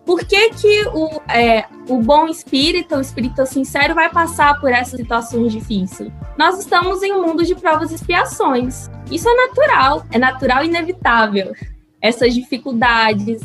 Por 0.05 0.25
que, 0.25 0.51
que 0.51 0.89
o, 0.89 1.21
é, 1.31 1.67
o 1.89 1.99
bom 1.99 2.27
espírito, 2.27 2.97
o 2.97 3.01
espírito 3.01 3.47
sincero, 3.47 3.95
vai 3.95 4.11
passar 4.11 4.59
por 4.59 4.73
essas 4.73 4.99
situações 4.99 5.53
difíceis? 5.53 6.11
Nós 6.37 6.59
estamos 6.59 7.03
em 7.03 7.13
um 7.13 7.25
mundo 7.25 7.45
de 7.45 7.55
provas 7.55 7.93
e 7.93 7.95
expiações. 7.95 8.91
Isso 9.11 9.29
é 9.29 9.35
natural, 9.35 10.05
é 10.11 10.19
natural 10.19 10.65
e 10.65 10.67
inevitável. 10.67 11.53
Essas 12.01 12.35
dificuldades, 12.35 13.41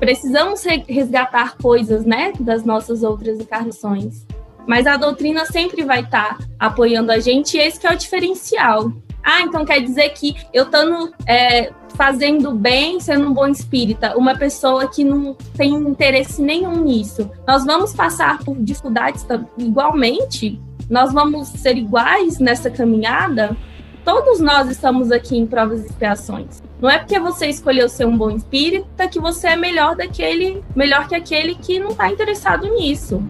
precisamos 0.00 0.64
resgatar 0.88 1.56
coisas, 1.56 2.04
né, 2.04 2.32
das 2.40 2.64
nossas 2.64 3.04
outras 3.04 3.38
encarnações. 3.38 4.26
Mas 4.68 4.86
a 4.86 4.98
doutrina 4.98 5.46
sempre 5.46 5.82
vai 5.82 6.00
estar 6.00 6.36
tá 6.36 6.44
apoiando 6.58 7.10
a 7.10 7.18
gente 7.18 7.56
e 7.56 7.60
esse 7.60 7.84
é 7.86 7.90
o 7.90 7.96
diferencial. 7.96 8.92
Ah, 9.24 9.40
então 9.40 9.64
quer 9.64 9.80
dizer 9.80 10.10
que 10.10 10.36
eu 10.52 10.64
estando 10.64 11.12
é, 11.26 11.72
fazendo 11.94 12.52
bem, 12.52 13.00
sendo 13.00 13.28
um 13.28 13.32
bom 13.32 13.48
espírita, 13.48 14.16
uma 14.16 14.36
pessoa 14.36 14.88
que 14.88 15.02
não 15.02 15.34
tem 15.56 15.72
interesse 15.72 16.42
nenhum 16.42 16.84
nisso, 16.84 17.30
nós 17.46 17.64
vamos 17.64 17.94
passar 17.94 18.38
por 18.44 18.56
dificuldades 18.56 19.26
igualmente? 19.56 20.60
Nós 20.88 21.12
vamos 21.12 21.48
ser 21.48 21.76
iguais 21.76 22.38
nessa 22.38 22.70
caminhada? 22.70 23.56
Todos 24.04 24.38
nós 24.38 24.70
estamos 24.70 25.10
aqui 25.10 25.36
em 25.36 25.46
provas 25.46 25.82
e 25.82 25.86
expiações. 25.86 26.62
Não 26.80 26.88
é 26.88 26.98
porque 26.98 27.18
você 27.18 27.48
escolheu 27.48 27.88
ser 27.88 28.06
um 28.06 28.16
bom 28.16 28.30
espírita 28.30 29.08
que 29.08 29.18
você 29.18 29.48
é 29.48 29.56
melhor 29.56 29.96
daquele, 29.96 30.62
melhor 30.76 31.08
que 31.08 31.14
aquele 31.14 31.54
que 31.56 31.78
não 31.78 31.88
está 31.88 32.10
interessado 32.10 32.66
nisso. 32.74 33.22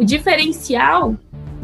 O 0.00 0.04
diferencial 0.04 1.14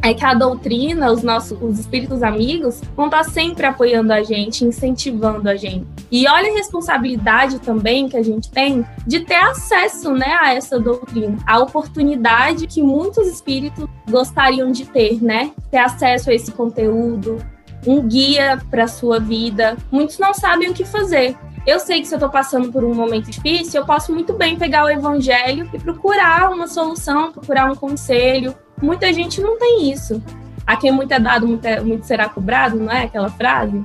é 0.02 0.12
que 0.12 0.22
a 0.22 0.34
doutrina, 0.34 1.10
os 1.10 1.22
nossos 1.22 1.58
os 1.58 1.78
espíritos 1.78 2.22
amigos, 2.22 2.82
vão 2.94 3.06
estar 3.06 3.24
sempre 3.24 3.64
apoiando 3.64 4.12
a 4.12 4.22
gente, 4.22 4.62
incentivando 4.62 5.48
a 5.48 5.56
gente. 5.56 5.86
E 6.12 6.28
olha 6.28 6.52
a 6.52 6.54
responsabilidade 6.54 7.58
também 7.60 8.10
que 8.10 8.16
a 8.16 8.22
gente 8.22 8.50
tem 8.50 8.84
de 9.06 9.20
ter 9.20 9.36
acesso 9.36 10.12
né, 10.12 10.36
a 10.38 10.52
essa 10.52 10.78
doutrina, 10.78 11.38
a 11.46 11.58
oportunidade 11.60 12.66
que 12.66 12.82
muitos 12.82 13.26
espíritos 13.26 13.88
gostariam 14.06 14.70
de 14.70 14.84
ter, 14.84 15.24
né? 15.24 15.52
Ter 15.70 15.78
acesso 15.78 16.28
a 16.28 16.34
esse 16.34 16.52
conteúdo, 16.52 17.38
um 17.86 18.06
guia 18.06 18.60
para 18.70 18.84
a 18.84 18.88
sua 18.88 19.18
vida. 19.18 19.78
Muitos 19.90 20.18
não 20.18 20.34
sabem 20.34 20.68
o 20.68 20.74
que 20.74 20.84
fazer. 20.84 21.34
Eu 21.66 21.80
sei 21.80 22.00
que 22.00 22.06
se 22.06 22.14
eu 22.14 22.18
estou 22.18 22.30
passando 22.30 22.70
por 22.70 22.84
um 22.84 22.94
momento 22.94 23.28
difícil, 23.28 23.80
eu 23.80 23.86
posso 23.86 24.12
muito 24.12 24.32
bem 24.32 24.56
pegar 24.56 24.84
o 24.84 24.88
evangelho 24.88 25.68
e 25.72 25.78
procurar 25.80 26.48
uma 26.52 26.68
solução, 26.68 27.32
procurar 27.32 27.70
um 27.70 27.74
conselho. 27.74 28.54
Muita 28.80 29.12
gente 29.12 29.40
não 29.40 29.58
tem 29.58 29.90
isso. 29.90 30.22
A 30.64 30.76
quem 30.76 30.92
muito 30.92 31.12
é 31.12 31.18
dado, 31.18 31.44
muito, 31.44 31.64
é, 31.64 31.80
muito 31.80 32.06
será 32.06 32.28
cobrado, 32.28 32.78
não 32.78 32.92
é 32.92 33.02
aquela 33.02 33.28
frase? 33.28 33.84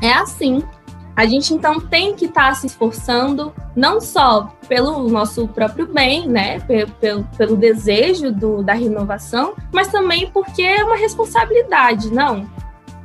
É 0.00 0.12
assim. 0.12 0.62
A 1.16 1.26
gente 1.26 1.52
então 1.54 1.80
tem 1.80 2.14
que 2.14 2.26
estar 2.26 2.48
tá 2.48 2.54
se 2.54 2.68
esforçando, 2.68 3.52
não 3.74 4.00
só 4.00 4.52
pelo 4.68 5.08
nosso 5.08 5.48
próprio 5.48 5.92
bem, 5.92 6.28
né, 6.28 6.60
pelo, 6.60 6.90
pelo, 6.92 7.24
pelo 7.36 7.56
desejo 7.56 8.30
do, 8.30 8.62
da 8.62 8.74
renovação, 8.74 9.54
mas 9.72 9.88
também 9.88 10.30
porque 10.30 10.62
é 10.62 10.84
uma 10.84 10.96
responsabilidade, 10.96 12.12
não? 12.12 12.48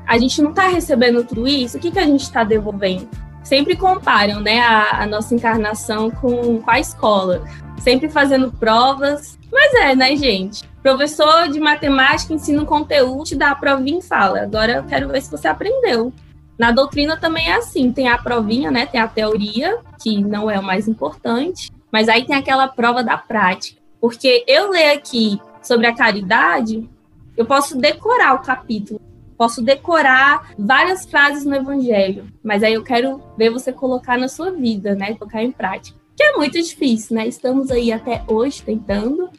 A 0.05 0.17
gente 0.17 0.41
não 0.41 0.49
está 0.49 0.67
recebendo 0.67 1.23
tudo 1.23 1.47
isso, 1.47 1.77
o 1.77 1.79
que, 1.79 1.89
que 1.89 1.99
a 1.99 2.05
gente 2.05 2.23
está 2.23 2.43
devolvendo? 2.43 3.07
Sempre 3.43 3.75
comparam 3.75 4.39
né, 4.39 4.59
a, 4.59 5.03
a, 5.03 5.05
nossa 5.05 5.33
encarnação 5.33 6.09
com, 6.09 6.61
com 6.61 6.71
a 6.71 6.79
escola, 6.79 7.43
sempre 7.79 8.09
fazendo 8.09 8.51
provas. 8.51 9.37
Mas 9.51 9.73
é, 9.73 9.95
né, 9.95 10.15
gente? 10.15 10.63
Professor 10.81 11.49
de 11.49 11.59
matemática 11.59 12.33
ensina 12.33 12.61
um 12.61 12.65
conteúdo, 12.65 13.25
te 13.25 13.35
dá 13.35 13.51
a 13.51 13.55
provinha 13.55 13.99
e 13.99 14.03
fala. 14.03 14.41
Agora 14.41 14.73
eu 14.73 14.83
quero 14.83 15.09
ver 15.09 15.21
se 15.21 15.31
você 15.31 15.47
aprendeu. 15.47 16.13
Na 16.57 16.71
doutrina 16.71 17.17
também 17.17 17.49
é 17.49 17.55
assim, 17.55 17.91
tem 17.91 18.07
a 18.07 18.17
provinha, 18.17 18.69
né? 18.69 18.85
Tem 18.85 19.01
a 19.01 19.07
teoria, 19.07 19.79
que 20.01 20.23
não 20.23 20.49
é 20.49 20.59
o 20.59 20.63
mais 20.63 20.87
importante, 20.87 21.71
mas 21.91 22.07
aí 22.07 22.25
tem 22.25 22.35
aquela 22.35 22.67
prova 22.67 23.03
da 23.03 23.17
prática. 23.17 23.81
Porque 23.99 24.43
eu 24.47 24.69
ler 24.69 24.91
aqui 24.91 25.39
sobre 25.61 25.87
a 25.87 25.95
caridade, 25.95 26.87
eu 27.35 27.45
posso 27.45 27.77
decorar 27.77 28.33
o 28.33 28.39
capítulo, 28.39 28.99
Posso 29.41 29.59
decorar 29.59 30.53
várias 30.55 31.03
frases 31.03 31.45
no 31.45 31.55
Evangelho, 31.55 32.25
mas 32.43 32.61
aí 32.61 32.75
eu 32.75 32.83
quero 32.83 33.19
ver 33.35 33.49
você 33.49 33.73
colocar 33.73 34.15
na 34.15 34.27
sua 34.27 34.51
vida, 34.51 34.93
né? 34.93 35.15
Colocar 35.15 35.41
em 35.41 35.51
prática. 35.51 35.97
Que 36.15 36.21
é 36.21 36.37
muito 36.37 36.61
difícil, 36.61 37.15
né? 37.15 37.27
Estamos 37.27 37.71
aí 37.71 37.91
até 37.91 38.23
hoje 38.27 38.61
tentando. 38.61 39.31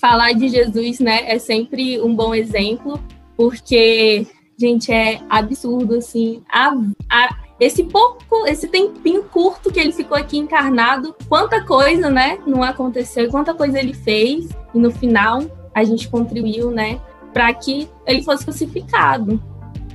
Falar 0.00 0.30
de 0.32 0.48
Jesus, 0.48 1.00
né? 1.00 1.28
É 1.28 1.40
sempre 1.40 2.00
um 2.00 2.14
bom 2.14 2.32
exemplo, 2.32 3.02
porque, 3.36 4.28
gente, 4.56 4.92
é 4.92 5.20
absurdo, 5.28 5.96
assim. 5.96 6.44
A, 6.48 6.76
a, 7.10 7.36
esse 7.58 7.82
pouco, 7.82 8.46
esse 8.46 8.68
tempinho 8.68 9.24
curto 9.24 9.72
que 9.72 9.80
ele 9.80 9.90
ficou 9.90 10.16
aqui 10.16 10.38
encarnado, 10.38 11.16
quanta 11.28 11.64
coisa, 11.64 12.08
né? 12.08 12.38
Não 12.46 12.62
aconteceu, 12.62 13.28
quanta 13.28 13.52
coisa 13.52 13.80
ele 13.80 13.92
fez, 13.92 14.50
e 14.72 14.78
no 14.78 14.92
final 14.92 15.42
a 15.74 15.82
gente 15.82 16.08
contribuiu, 16.08 16.70
né? 16.70 17.00
Para 17.32 17.52
que 17.54 17.88
ele 18.06 18.22
fosse 18.22 18.44
crucificado. 18.44 19.42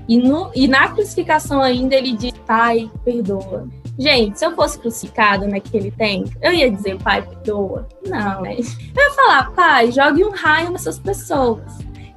E, 0.07 0.17
no, 0.17 0.51
e 0.55 0.67
na 0.67 0.87
crucificação 0.89 1.61
ainda 1.61 1.95
ele 1.95 2.13
diz, 2.13 2.33
pai, 2.45 2.89
perdoa. 3.03 3.67
Gente, 3.99 4.39
se 4.39 4.45
eu 4.45 4.55
fosse 4.55 4.79
crucificado 4.79 5.47
naquele 5.47 5.91
tempo, 5.91 6.31
eu 6.41 6.53
ia 6.53 6.71
dizer, 6.71 6.97
pai, 7.01 7.21
perdoa. 7.21 7.87
Não, 8.07 8.41
né? 8.41 8.55
Eu 8.57 9.03
ia 9.03 9.11
falar, 9.11 9.51
pai, 9.51 9.91
jogue 9.91 10.23
um 10.23 10.31
raio 10.31 10.71
nessas 10.71 10.97
pessoas. 10.97 11.63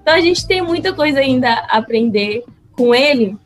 Então 0.00 0.14
a 0.14 0.20
gente 0.20 0.46
tem 0.46 0.62
muita 0.62 0.92
coisa 0.92 1.18
ainda 1.18 1.50
a 1.50 1.78
aprender 1.78 2.44
com 2.72 2.94
ele. 2.94 3.36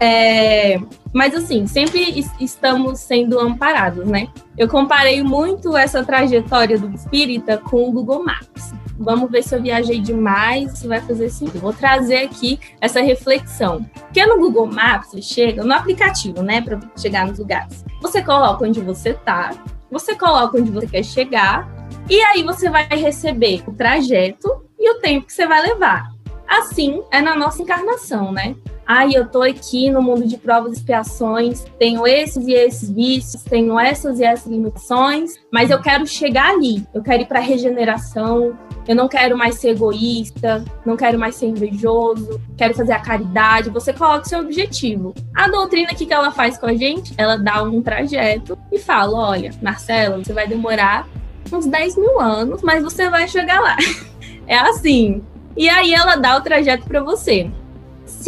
É, 0.00 0.80
mas 1.12 1.34
assim, 1.34 1.66
sempre 1.66 2.24
estamos 2.40 3.00
sendo 3.00 3.38
amparados, 3.38 4.06
né? 4.06 4.28
Eu 4.56 4.68
comparei 4.68 5.22
muito 5.22 5.76
essa 5.76 6.04
trajetória 6.04 6.78
do 6.78 6.88
espírita 6.94 7.58
com 7.58 7.88
o 7.88 7.92
Google 7.92 8.24
Maps. 8.24 8.72
Vamos 8.98 9.30
ver 9.30 9.42
se 9.42 9.54
eu 9.54 9.62
viajei 9.62 10.00
demais, 10.00 10.78
se 10.78 10.88
vai 10.88 11.00
fazer 11.00 11.30
sentido. 11.30 11.60
Vou 11.60 11.72
trazer 11.72 12.24
aqui 12.24 12.58
essa 12.80 13.00
reflexão. 13.00 13.84
Porque 13.94 14.26
no 14.26 14.38
Google 14.38 14.66
Maps, 14.66 15.10
você 15.10 15.22
chega, 15.22 15.62
no 15.62 15.72
aplicativo, 15.72 16.42
né, 16.42 16.60
para 16.60 16.80
chegar 16.96 17.26
nos 17.26 17.38
lugares. 17.38 17.84
Você 18.02 18.22
coloca 18.22 18.64
onde 18.64 18.80
você 18.80 19.14
tá, 19.14 19.50
você 19.90 20.14
coloca 20.14 20.58
onde 20.58 20.70
você 20.70 20.86
quer 20.86 21.04
chegar, 21.04 21.68
e 22.10 22.20
aí 22.22 22.42
você 22.42 22.68
vai 22.68 22.86
receber 22.88 23.62
o 23.66 23.72
trajeto 23.72 24.64
e 24.78 24.90
o 24.90 25.00
tempo 25.00 25.26
que 25.26 25.32
você 25.32 25.46
vai 25.46 25.62
levar. 25.62 26.10
Assim 26.48 27.02
é 27.10 27.20
na 27.20 27.36
nossa 27.36 27.62
encarnação, 27.62 28.32
né? 28.32 28.56
Ai, 28.88 29.10
eu 29.14 29.28
tô 29.28 29.42
aqui 29.42 29.90
no 29.90 30.00
mundo 30.00 30.26
de 30.26 30.38
provas 30.38 30.72
e 30.72 30.76
expiações, 30.76 31.62
tenho 31.78 32.06
esses 32.06 32.46
e 32.46 32.54
esses 32.54 32.90
vícios, 32.90 33.42
tenho 33.42 33.78
essas 33.78 34.18
e 34.18 34.24
essas 34.24 34.50
limitações, 34.50 35.34
mas 35.52 35.70
eu 35.70 35.78
quero 35.78 36.06
chegar 36.06 36.54
ali, 36.54 36.86
eu 36.94 37.02
quero 37.02 37.22
ir 37.22 37.26
para 37.26 37.38
regeneração, 37.38 38.56
eu 38.88 38.96
não 38.96 39.06
quero 39.06 39.36
mais 39.36 39.56
ser 39.56 39.72
egoísta, 39.72 40.64
não 40.86 40.96
quero 40.96 41.18
mais 41.18 41.34
ser 41.34 41.48
invejoso, 41.48 42.40
quero 42.56 42.74
fazer 42.74 42.92
a 42.92 42.98
caridade. 42.98 43.68
Você 43.68 43.92
coloca 43.92 44.24
o 44.24 44.28
seu 44.28 44.40
objetivo. 44.40 45.14
A 45.36 45.46
doutrina 45.46 45.94
que 45.94 46.10
ela 46.10 46.30
faz 46.30 46.56
com 46.56 46.64
a 46.64 46.74
gente, 46.74 47.12
ela 47.18 47.36
dá 47.36 47.62
um 47.62 47.82
trajeto 47.82 48.58
e 48.72 48.78
fala: 48.78 49.28
olha, 49.28 49.50
Marcela, 49.60 50.16
você 50.16 50.32
vai 50.32 50.48
demorar 50.48 51.06
uns 51.52 51.66
10 51.66 51.98
mil 51.98 52.18
anos, 52.18 52.62
mas 52.62 52.82
você 52.82 53.10
vai 53.10 53.28
chegar 53.28 53.60
lá. 53.60 53.76
É 54.50 54.56
assim. 54.56 55.22
E 55.54 55.68
aí 55.68 55.92
ela 55.92 56.16
dá 56.16 56.38
o 56.38 56.40
trajeto 56.40 56.86
para 56.86 57.02
você. 57.02 57.50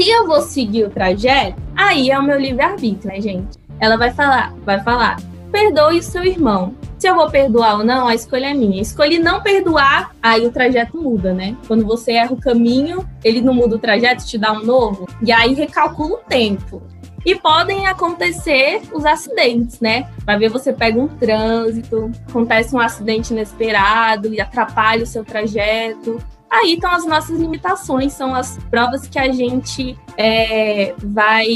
Se 0.00 0.09
eu 0.09 0.26
vou 0.26 0.40
seguir 0.40 0.85
o 0.85 0.88
trajeto, 0.88 1.61
aí 1.76 2.11
é 2.11 2.19
o 2.19 2.23
meu 2.23 2.40
livre-arbítrio, 2.40 3.12
né, 3.12 3.21
gente? 3.21 3.59
Ela 3.78 3.99
vai 3.99 4.11
falar, 4.11 4.54
vai 4.64 4.83
falar, 4.83 5.21
perdoe 5.52 5.99
o 5.99 6.02
seu 6.02 6.25
irmão. 6.25 6.75
Se 6.99 7.07
eu 7.07 7.14
vou 7.14 7.30
perdoar 7.30 7.76
ou 7.76 7.85
não, 7.85 8.09
a 8.09 8.14
escolha 8.14 8.47
é 8.47 8.54
minha. 8.54 8.80
Escolhi 8.80 9.19
não 9.19 9.42
perdoar, 9.42 10.16
aí 10.23 10.47
o 10.47 10.50
trajeto 10.50 10.97
muda, 10.97 11.35
né? 11.35 11.54
Quando 11.66 11.85
você 11.85 12.12
erra 12.12 12.33
o 12.33 12.40
caminho, 12.40 13.07
ele 13.23 13.42
não 13.42 13.52
muda 13.52 13.76
o 13.76 13.78
trajeto, 13.78 14.25
te 14.25 14.38
dá 14.38 14.52
um 14.52 14.64
novo, 14.64 15.07
e 15.23 15.30
aí 15.30 15.52
recalcula 15.52 16.14
o 16.14 16.25
tempo. 16.26 16.83
E 17.26 17.35
podem 17.35 17.87
acontecer 17.87 18.80
os 18.95 19.04
acidentes, 19.04 19.80
né? 19.80 20.09
Vai 20.25 20.38
ver 20.38 20.49
você 20.49 20.73
pega 20.73 20.99
um 20.99 21.09
trânsito, 21.09 22.11
acontece 22.26 22.75
um 22.75 22.80
acidente 22.80 23.35
inesperado 23.35 24.33
e 24.33 24.40
atrapalha 24.40 25.02
o 25.02 25.07
seu 25.07 25.26
trajeto. 25.26 26.19
Aí 26.50 26.75
estão 26.75 26.90
as 26.90 27.07
nossas 27.07 27.38
limitações, 27.38 28.12
são 28.12 28.35
as 28.35 28.59
provas 28.71 29.07
que 29.07 29.19
a 29.19 29.30
gente 29.30 29.97
é, 30.16 30.95
vai 30.99 31.47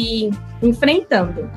enfrentando. 0.62 1.50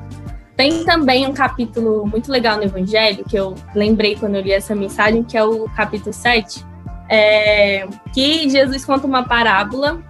Tem 0.56 0.84
também 0.84 1.24
um 1.24 1.32
capítulo 1.32 2.04
muito 2.04 2.32
legal 2.32 2.56
no 2.56 2.64
Evangelho, 2.64 3.24
que 3.24 3.36
eu 3.36 3.54
lembrei 3.76 4.16
quando 4.16 4.34
eu 4.34 4.42
li 4.42 4.50
essa 4.50 4.74
mensagem, 4.74 5.22
que 5.22 5.38
é 5.38 5.44
o 5.44 5.68
capítulo 5.68 6.12
7, 6.12 6.66
é, 7.08 7.86
que 8.12 8.48
Jesus 8.50 8.84
conta 8.84 9.06
uma 9.06 9.22
parábola. 9.22 10.02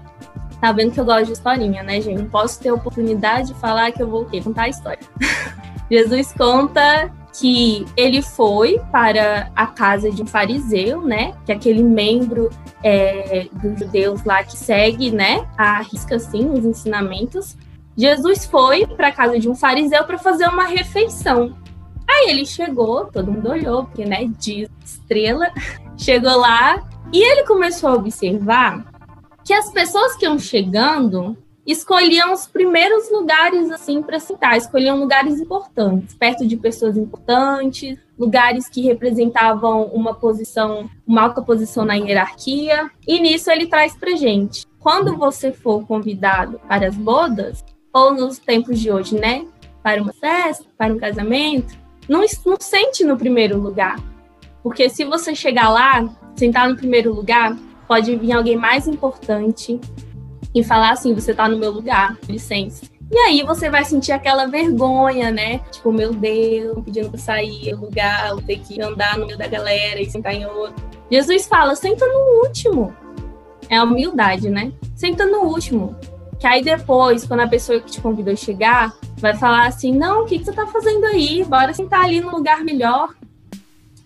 Tá 0.58 0.73
vendo 0.73 0.92
que 0.92 0.99
eu 0.99 1.04
gosto 1.04 1.26
de 1.26 1.32
historinha, 1.32 1.82
né, 1.82 2.00
gente? 2.00 2.23
Não 2.23 2.30
posso 2.30 2.58
ter 2.61 2.73
oportunidade 2.73 3.49
de 3.49 3.61
falar 3.61 3.92
que 3.92 4.02
eu 4.02 4.08
vou 4.08 4.25
quê? 4.25 4.40
contar 4.40 4.62
a 4.62 4.68
história. 4.70 4.99
Jesus 5.90 6.32
conta 6.32 7.12
que 7.38 7.87
ele 7.97 8.21
foi 8.21 8.80
para 8.90 9.50
a 9.54 9.66
casa 9.66 10.11
de 10.11 10.23
um 10.23 10.26
fariseu, 10.26 11.02
né? 11.02 11.35
Que 11.47 11.52
é 11.52 11.54
aquele 11.54 11.83
membro 11.83 12.50
é, 12.83 13.49
dos 13.52 13.78
judeus 13.78 14.25
lá 14.25 14.42
que 14.42 14.57
segue, 14.57 15.11
né? 15.12 15.49
A 15.57 15.80
risca, 15.80 16.16
assim, 16.16 16.50
os 16.50 16.64
ensinamentos. 16.64 17.57
Jesus 17.97 18.45
foi 18.45 18.87
para 18.87 19.09
a 19.09 19.12
casa 19.12 19.38
de 19.38 19.49
um 19.49 19.54
fariseu 19.54 20.04
para 20.04 20.18
fazer 20.18 20.49
uma 20.49 20.64
refeição. 20.64 21.57
Aí 22.09 22.30
ele 22.30 22.45
chegou, 22.45 23.07
todo 23.07 23.30
mundo 23.30 23.50
olhou, 23.50 23.85
porque, 23.85 24.04
né, 24.04 24.28
diz 24.38 24.68
estrela, 24.85 25.52
chegou 25.97 26.37
lá 26.38 26.83
e 27.12 27.23
ele 27.23 27.45
começou 27.45 27.90
a 27.90 27.95
observar 27.95 28.85
que 29.45 29.52
as 29.52 29.71
pessoas 29.71 30.16
que 30.16 30.25
iam 30.25 30.38
chegando 30.38 31.37
escolhiam 31.71 32.33
os 32.33 32.47
primeiros 32.47 33.11
lugares 33.11 33.71
assim 33.71 34.03
para 34.03 34.19
sentar, 34.19 34.57
escolhiam 34.57 34.99
lugares 34.99 35.39
importantes, 35.39 36.15
perto 36.15 36.47
de 36.47 36.57
pessoas 36.57 36.97
importantes, 36.97 37.99
lugares 38.19 38.71
que 38.71 38.81
representavam 38.81 39.85
uma 39.85 40.15
posição, 40.15 40.89
uma 41.07 41.23
alta 41.23 41.43
posição 41.43 41.85
na 41.85 41.95
hierarquia. 41.95 42.91
E 43.07 43.21
nisso 43.21 43.51
ele 43.51 43.67
traz 43.67 43.95
para 43.95 44.17
gente. 44.17 44.67
Quando 44.79 45.15
você 45.15 45.53
for 45.53 45.87
convidado 45.87 46.59
para 46.67 46.89
as 46.89 46.97
bodas, 46.97 47.63
ou 47.93 48.15
nos 48.15 48.39
tempos 48.39 48.81
de 48.81 48.91
hoje, 48.91 49.15
né, 49.15 49.45
para 49.83 50.03
uma 50.03 50.13
festa, 50.15 50.65
para 50.77 50.95
um 50.95 50.99
casamento, 50.99 51.77
não, 52.09 52.25
não 52.47 52.57
sente 52.59 53.05
no 53.05 53.19
primeiro 53.19 53.61
lugar. 53.61 53.97
Porque 54.63 54.89
se 54.89 55.05
você 55.05 55.35
chegar 55.35 55.69
lá, 55.69 56.09
sentar 56.35 56.69
no 56.69 56.77
primeiro 56.77 57.13
lugar, 57.13 57.55
pode 57.87 58.17
vir 58.17 58.33
alguém 58.33 58.57
mais 58.57 58.87
importante, 58.89 59.79
e 60.55 60.62
falar 60.64 60.90
assim: 60.90 61.14
você 61.14 61.35
tá 61.35 61.49
no 61.49 61.59
meu 61.59 61.71
lugar, 61.71 62.17
licença. 62.28 62.87
E 63.11 63.17
aí 63.17 63.43
você 63.43 63.71
vai 63.71 63.85
sentir 63.85 64.12
aquela 64.12 64.47
vergonha, 64.47 65.31
né? 65.31 65.61
Tipo, 65.71 65.90
meu 65.90 66.12
Deus, 66.12 66.85
pedindo 66.85 67.09
pra 67.09 67.19
sair 67.19 67.75
do 67.75 67.87
lugar, 67.87 68.31
vou 68.31 68.43
ter 68.43 68.59
que 68.59 68.81
andar 68.83 69.17
no 69.17 69.26
meio 69.26 69.38
da 69.38 69.47
galera 69.47 70.00
e 70.00 70.11
sentar 70.11 70.35
em 70.35 70.45
outro. 70.45 70.75
Jesus 71.11 71.47
fala: 71.47 71.75
senta 71.75 72.07
no 72.07 72.45
último. 72.45 72.95
É 73.71 73.76
a 73.76 73.85
humildade, 73.85 74.49
né? 74.50 74.73
Senta 74.95 75.26
no 75.26 75.40
último. 75.40 75.97
Que 76.38 76.47
aí 76.47 76.62
depois, 76.62 77.26
quando 77.26 77.40
a 77.40 77.49
pessoa 77.49 77.81
que 77.81 77.90
te 77.90 78.00
convidou 78.00 78.37
chegar, 78.37 78.95
vai 79.17 79.35
falar 79.35 79.67
assim: 79.67 79.93
não, 79.93 80.23
o 80.23 80.26
que, 80.26 80.38
que 80.38 80.45
você 80.45 80.52
tá 80.52 80.67
fazendo 80.67 81.05
aí? 81.07 81.45
Bora 81.45 81.73
sentar 81.73 82.05
ali 82.05 82.21
no 82.21 82.31
lugar 82.31 82.62
melhor. 82.62 83.14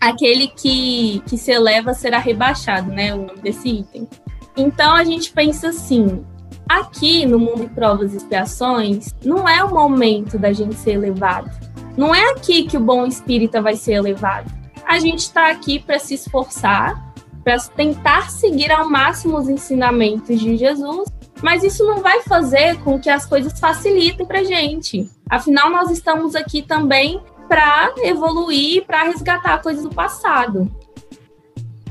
Aquele 0.00 0.48
que, 0.48 1.22
que 1.26 1.36
se 1.36 1.52
eleva 1.52 1.92
será 1.92 2.18
rebaixado, 2.18 2.90
né? 2.90 3.14
O 3.14 3.26
nome 3.26 3.40
desse 3.40 3.68
item. 3.68 4.08
Então 4.56 4.94
a 4.94 5.04
gente 5.04 5.32
pensa 5.32 5.68
assim: 5.68 6.24
Aqui 6.68 7.26
no 7.26 7.38
mundo 7.38 7.62
de 7.62 7.74
provas 7.74 8.14
e 8.14 8.16
expiações, 8.16 9.14
não 9.24 9.48
é 9.48 9.62
o 9.62 9.72
momento 9.72 10.38
da 10.38 10.52
gente 10.52 10.74
ser 10.76 10.92
elevado. 10.92 11.50
Não 11.96 12.14
é 12.14 12.30
aqui 12.30 12.64
que 12.64 12.76
o 12.76 12.80
bom 12.80 13.06
espírita 13.06 13.60
vai 13.60 13.76
ser 13.76 13.92
elevado. 13.94 14.50
A 14.86 14.98
gente 14.98 15.20
está 15.20 15.50
aqui 15.50 15.78
para 15.78 15.98
se 15.98 16.14
esforçar, 16.14 17.12
para 17.44 17.58
tentar 17.58 18.30
seguir 18.30 18.70
ao 18.70 18.88
máximo 18.88 19.38
os 19.38 19.48
ensinamentos 19.48 20.40
de 20.40 20.56
Jesus, 20.56 21.08
mas 21.42 21.64
isso 21.64 21.84
não 21.84 22.00
vai 22.00 22.22
fazer 22.22 22.78
com 22.80 22.98
que 22.98 23.10
as 23.10 23.26
coisas 23.26 23.58
facilitem 23.58 24.24
para 24.24 24.44
gente. 24.44 25.10
Afinal, 25.28 25.70
nós 25.70 25.90
estamos 25.90 26.34
aqui 26.34 26.62
também 26.62 27.20
para 27.48 27.92
evoluir, 27.98 28.86
para 28.86 29.02
resgatar 29.02 29.60
coisas 29.60 29.82
do 29.82 29.90
passado. 29.90 30.70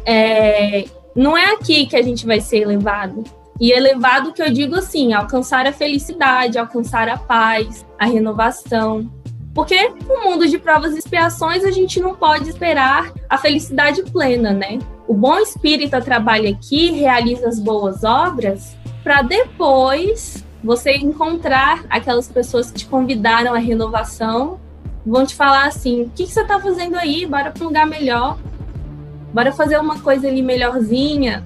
É, 0.06 0.86
não 1.16 1.38
é 1.38 1.52
aqui 1.54 1.86
que 1.86 1.96
a 1.96 2.02
gente 2.02 2.26
vai 2.26 2.40
ser 2.40 2.60
elevado. 2.60 3.24
E 3.62 3.72
elevado 3.72 4.34
que 4.34 4.42
eu 4.42 4.52
digo 4.52 4.76
assim, 4.76 5.14
alcançar 5.14 5.68
a 5.68 5.72
felicidade, 5.72 6.58
alcançar 6.58 7.08
a 7.08 7.16
paz, 7.16 7.86
a 8.00 8.08
renovação. 8.08 9.08
Porque 9.54 9.88
no 10.08 10.24
mundo 10.24 10.48
de 10.48 10.58
provas 10.58 10.96
e 10.96 10.98
expiações 10.98 11.64
a 11.64 11.70
gente 11.70 12.00
não 12.00 12.16
pode 12.16 12.50
esperar 12.50 13.14
a 13.30 13.38
felicidade 13.38 14.02
plena, 14.12 14.52
né? 14.52 14.80
O 15.08 15.14
bom 15.14 15.38
espírita 15.38 16.02
trabalha 16.02 16.50
aqui, 16.50 16.90
realiza 16.90 17.48
as 17.48 17.60
boas 17.60 18.04
obras, 18.04 18.76
para 19.04 19.22
depois 19.22 20.44
você 20.64 20.94
encontrar 20.94 21.86
aquelas 21.88 22.28
pessoas 22.28 22.72
que 22.72 22.80
te 22.80 22.86
convidaram 22.88 23.54
à 23.54 23.60
renovação, 23.60 24.60
vão 25.06 25.24
te 25.24 25.36
falar 25.36 25.68
assim: 25.68 26.04
o 26.04 26.10
que, 26.10 26.26
que 26.26 26.32
você 26.32 26.42
está 26.42 26.60
fazendo 26.60 26.96
aí? 26.96 27.28
Bora 27.28 27.52
para 27.52 27.64
um 27.64 27.68
lugar 27.68 27.86
melhor. 27.86 28.40
Bora 29.32 29.52
fazer 29.52 29.80
uma 29.80 30.00
coisa 30.00 30.28
ali 30.28 30.42
melhorzinha. 30.42 31.44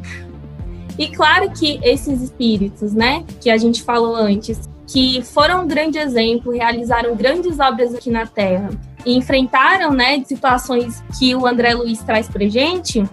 E 0.98 1.08
claro 1.08 1.52
que 1.52 1.80
esses 1.84 2.22
espíritos, 2.22 2.94
né, 2.94 3.26
que 3.42 3.50
a 3.50 3.58
gente 3.58 3.84
falou 3.84 4.16
antes, 4.16 4.70
que 4.88 5.22
foram 5.22 5.64
um 5.64 5.68
grande 5.68 5.98
exemplo, 5.98 6.52
realizaram 6.52 7.16
grandes 7.16 7.60
obras 7.60 7.94
aqui 7.94 8.10
na 8.10 8.26
Terra 8.26 8.70
e 9.06 9.18
enfrentaram, 9.18 9.92
né, 9.92 10.24
situações 10.24 11.04
que 11.18 11.36
o 11.36 11.46
André 11.46 11.74
Luiz 11.74 12.02
traz 12.04 12.28
pra 12.28 12.48
gente, 12.48 13.04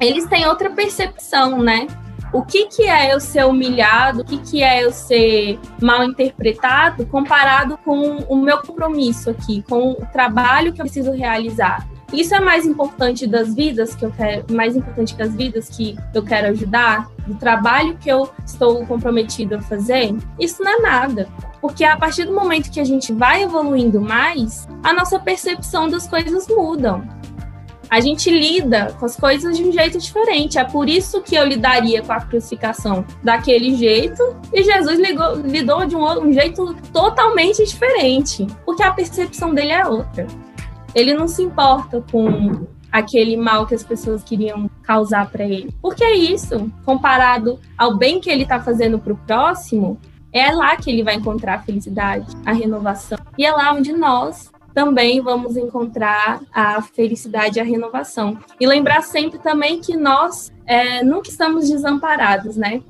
eles 0.00 0.26
têm 0.26 0.46
outra 0.46 0.70
percepção, 0.70 1.62
né? 1.62 1.86
O 2.32 2.42
que, 2.42 2.66
que 2.66 2.82
é 2.82 3.14
eu 3.14 3.20
ser 3.20 3.46
humilhado, 3.46 4.22
o 4.22 4.24
que, 4.24 4.38
que 4.38 4.62
é 4.62 4.84
eu 4.84 4.92
ser 4.92 5.58
mal 5.80 6.02
interpretado 6.02 7.06
comparado 7.06 7.78
com 7.78 8.16
o 8.28 8.36
meu 8.36 8.58
compromisso 8.58 9.30
aqui, 9.30 9.62
com 9.62 9.92
o 9.92 10.06
trabalho 10.12 10.72
que 10.72 10.80
eu 10.80 10.84
preciso 10.84 11.12
realizar. 11.12 11.86
Isso 12.14 12.32
é 12.34 12.40
mais 12.40 12.64
importante 12.64 13.26
das 13.26 13.54
vidas 13.54 13.94
que 13.94 14.04
eu 14.04 14.12
quero, 14.12 14.44
mais 14.52 14.76
importante 14.76 15.14
que 15.16 15.22
as 15.22 15.34
vidas 15.34 15.68
que 15.68 15.96
eu 16.14 16.22
quero 16.22 16.48
ajudar, 16.48 17.10
do 17.26 17.34
trabalho 17.34 17.96
que 17.98 18.08
eu 18.08 18.30
estou 18.46 18.86
comprometido 18.86 19.56
a 19.56 19.60
fazer? 19.60 20.14
Isso 20.38 20.62
não 20.62 20.78
é 20.78 20.80
nada. 20.80 21.28
Porque 21.60 21.84
a 21.84 21.96
partir 21.96 22.24
do 22.24 22.32
momento 22.32 22.70
que 22.70 22.78
a 22.78 22.84
gente 22.84 23.12
vai 23.12 23.42
evoluindo 23.42 24.00
mais, 24.00 24.68
a 24.82 24.92
nossa 24.92 25.18
percepção 25.18 25.88
das 25.88 26.06
coisas 26.06 26.46
mudam. 26.46 27.02
A 27.90 28.00
gente 28.00 28.30
lida 28.30 28.94
com 28.98 29.06
as 29.06 29.16
coisas 29.16 29.56
de 29.56 29.64
um 29.64 29.72
jeito 29.72 29.98
diferente. 29.98 30.58
É 30.58 30.64
por 30.64 30.88
isso 30.88 31.20
que 31.20 31.34
eu 31.34 31.44
lidaria 31.44 32.02
com 32.02 32.12
a 32.12 32.20
crucificação 32.20 33.04
daquele 33.22 33.74
jeito 33.74 34.36
e 34.52 34.62
Jesus 34.62 34.98
ligou, 34.98 35.34
lidou 35.36 35.84
de 35.84 35.96
um, 35.96 36.26
um 36.26 36.32
jeito 36.32 36.74
totalmente 36.92 37.64
diferente, 37.64 38.46
porque 38.64 38.82
a 38.82 38.92
percepção 38.92 39.52
dele 39.52 39.72
é 39.72 39.86
outra 39.86 40.26
ele 40.94 41.14
não 41.14 41.26
se 41.26 41.42
importa 41.42 42.04
com 42.10 42.66
aquele 42.90 43.36
mal 43.36 43.66
que 43.66 43.74
as 43.74 43.82
pessoas 43.82 44.22
queriam 44.22 44.70
causar 44.82 45.28
para 45.28 45.44
ele. 45.44 45.74
Porque 45.82 46.04
é 46.04 46.14
isso, 46.14 46.70
comparado 46.84 47.58
ao 47.76 47.96
bem 47.96 48.20
que 48.20 48.30
ele 48.30 48.44
está 48.44 48.60
fazendo 48.60 48.98
para 48.98 49.12
o 49.12 49.16
próximo, 49.16 49.98
é 50.32 50.52
lá 50.52 50.76
que 50.76 50.90
ele 50.90 51.02
vai 51.02 51.14
encontrar 51.14 51.54
a 51.54 51.62
felicidade, 51.62 52.26
a 52.46 52.52
renovação. 52.52 53.18
E 53.36 53.44
é 53.44 53.50
lá 53.50 53.72
onde 53.72 53.92
nós 53.92 54.52
também 54.74 55.20
vamos 55.20 55.56
encontrar 55.56 56.40
a 56.52 56.82
felicidade 56.82 57.58
e 57.58 57.60
a 57.60 57.64
renovação. 57.64 58.38
E 58.60 58.66
lembrar 58.66 59.02
sempre 59.02 59.38
também 59.38 59.80
que 59.80 59.96
nós 59.96 60.52
é, 60.66 61.02
nunca 61.02 61.30
estamos 61.30 61.68
desamparados, 61.68 62.56
né? 62.56 62.82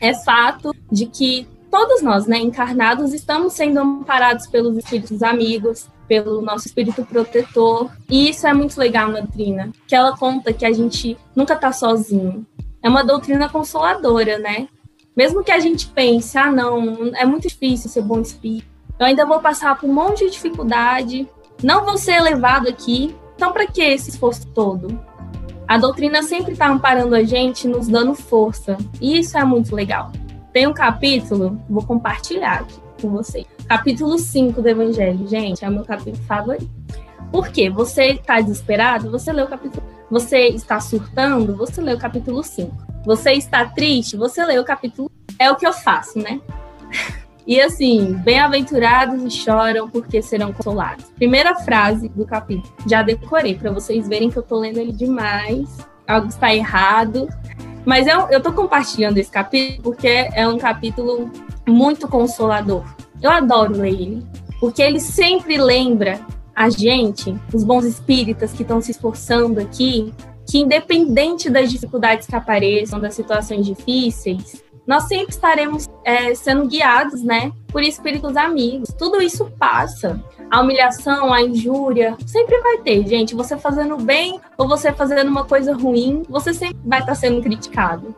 É 0.00 0.14
fato 0.14 0.74
de 0.90 1.06
que 1.06 1.46
todos 1.70 2.02
nós, 2.02 2.26
né, 2.26 2.38
encarnados, 2.38 3.12
estamos 3.12 3.52
sendo 3.52 3.78
amparados 3.78 4.46
pelos 4.46 4.76
espíritos 4.78 5.22
amigos, 5.22 5.88
pelo 6.08 6.40
nosso 6.40 6.66
espírito 6.66 7.04
protetor. 7.04 7.90
E 8.08 8.30
isso 8.30 8.46
é 8.46 8.54
muito 8.54 8.78
legal 8.78 9.10
na 9.10 9.20
doutrina, 9.20 9.70
que 9.86 9.94
ela 9.94 10.16
conta 10.16 10.52
que 10.52 10.64
a 10.64 10.72
gente 10.72 11.16
nunca 11.36 11.54
está 11.54 11.70
sozinho. 11.70 12.44
É 12.82 12.88
uma 12.88 13.04
doutrina 13.04 13.48
consoladora, 13.48 14.38
né? 14.38 14.68
Mesmo 15.14 15.44
que 15.44 15.52
a 15.52 15.58
gente 15.58 15.88
pense, 15.88 16.38
ah, 16.38 16.50
não, 16.50 17.12
é 17.14 17.26
muito 17.26 17.48
difícil 17.48 17.90
ser 17.90 18.02
bom 18.02 18.20
espírito, 18.20 18.66
eu 18.98 19.06
ainda 19.06 19.26
vou 19.26 19.40
passar 19.40 19.78
por 19.78 19.88
um 19.88 19.92
monte 19.92 20.24
de 20.24 20.30
dificuldade, 20.30 21.28
não 21.62 21.84
vou 21.84 21.98
ser 21.98 22.12
elevado 22.12 22.68
aqui, 22.68 23.14
então 23.34 23.52
para 23.52 23.66
que 23.66 23.82
esse 23.82 24.10
esforço 24.10 24.46
todo? 24.48 25.00
A 25.66 25.76
doutrina 25.76 26.22
sempre 26.22 26.52
está 26.52 26.68
amparando 26.68 27.14
a 27.14 27.22
gente, 27.24 27.68
nos 27.68 27.88
dando 27.88 28.14
força, 28.14 28.78
e 29.00 29.18
isso 29.18 29.36
é 29.36 29.44
muito 29.44 29.74
legal. 29.74 30.12
Tem 30.52 30.66
um 30.66 30.72
capítulo, 30.72 31.60
vou 31.68 31.84
compartilhar 31.84 32.60
aqui 32.60 32.80
com 33.00 33.10
vocês 33.10 33.57
Capítulo 33.68 34.18
5 34.18 34.62
do 34.62 34.66
Evangelho, 34.66 35.28
gente, 35.28 35.62
é 35.62 35.68
meu 35.68 35.84
capítulo 35.84 36.24
favorito. 36.24 36.70
Por 37.30 37.48
quê? 37.48 37.68
Você 37.68 38.12
está 38.12 38.40
desesperado? 38.40 39.10
Você 39.10 39.30
lê 39.30 39.42
o 39.42 39.46
capítulo. 39.46 39.86
Você 40.10 40.48
está 40.48 40.80
surtando? 40.80 41.54
Você 41.54 41.82
lê 41.82 41.92
o 41.92 41.98
capítulo 41.98 42.42
5. 42.42 42.74
Você 43.04 43.32
está 43.32 43.66
triste? 43.66 44.16
Você 44.16 44.42
lê 44.42 44.58
o 44.58 44.64
capítulo. 44.64 45.10
É 45.38 45.50
o 45.50 45.56
que 45.56 45.66
eu 45.66 45.72
faço, 45.72 46.18
né? 46.18 46.40
E 47.46 47.58
assim, 47.62 48.12
bem-aventurados 48.12 49.22
e 49.22 49.30
choram 49.30 49.88
porque 49.88 50.20
serão 50.20 50.52
consolados. 50.52 51.06
Primeira 51.16 51.54
frase 51.54 52.06
do 52.10 52.26
capítulo. 52.26 52.70
Já 52.86 53.02
decorei 53.02 53.54
para 53.54 53.70
vocês 53.70 54.06
verem 54.06 54.28
que 54.28 54.36
eu 54.36 54.42
tô 54.42 54.58
lendo 54.58 54.78
ele 54.78 54.92
demais. 54.92 55.78
Algo 56.06 56.28
está 56.28 56.54
errado. 56.54 57.26
Mas 57.86 58.06
eu, 58.06 58.28
eu 58.28 58.42
tô 58.42 58.52
compartilhando 58.52 59.16
esse 59.16 59.30
capítulo 59.30 59.82
porque 59.82 60.28
é 60.34 60.46
um 60.46 60.58
capítulo 60.58 61.30
muito 61.66 62.06
consolador. 62.06 62.84
Eu 63.22 63.30
adoro 63.30 63.72
ler 63.72 63.92
ele, 63.92 64.26
porque 64.60 64.82
ele 64.82 65.00
sempre 65.00 65.56
lembra 65.56 66.20
a 66.54 66.68
gente, 66.68 67.34
os 67.52 67.62
bons 67.62 67.84
espíritas 67.84 68.52
que 68.52 68.62
estão 68.62 68.80
se 68.80 68.90
esforçando 68.90 69.60
aqui, 69.60 70.12
que 70.48 70.58
independente 70.58 71.48
das 71.48 71.70
dificuldades 71.70 72.26
que 72.26 72.34
apareçam, 72.34 72.98
das 72.98 73.14
situações 73.14 73.64
difíceis, 73.66 74.62
nós 74.88 75.04
sempre 75.04 75.28
estaremos 75.28 75.86
é, 76.02 76.34
sendo 76.34 76.66
guiados, 76.66 77.22
né, 77.22 77.52
por 77.66 77.82
espíritos 77.82 78.34
amigos. 78.38 78.88
Tudo 78.96 79.20
isso 79.20 79.44
passa. 79.58 80.18
A 80.50 80.62
humilhação, 80.62 81.30
a 81.30 81.42
injúria, 81.42 82.16
sempre 82.26 82.58
vai 82.62 82.78
ter, 82.78 83.06
gente. 83.06 83.34
Você 83.34 83.58
fazendo 83.58 83.98
bem 83.98 84.40
ou 84.56 84.66
você 84.66 84.90
fazendo 84.90 85.28
uma 85.28 85.44
coisa 85.44 85.74
ruim, 85.74 86.22
você 86.26 86.54
sempre 86.54 86.78
vai 86.86 87.00
estar 87.00 87.14
sendo 87.14 87.42
criticado. 87.42 88.16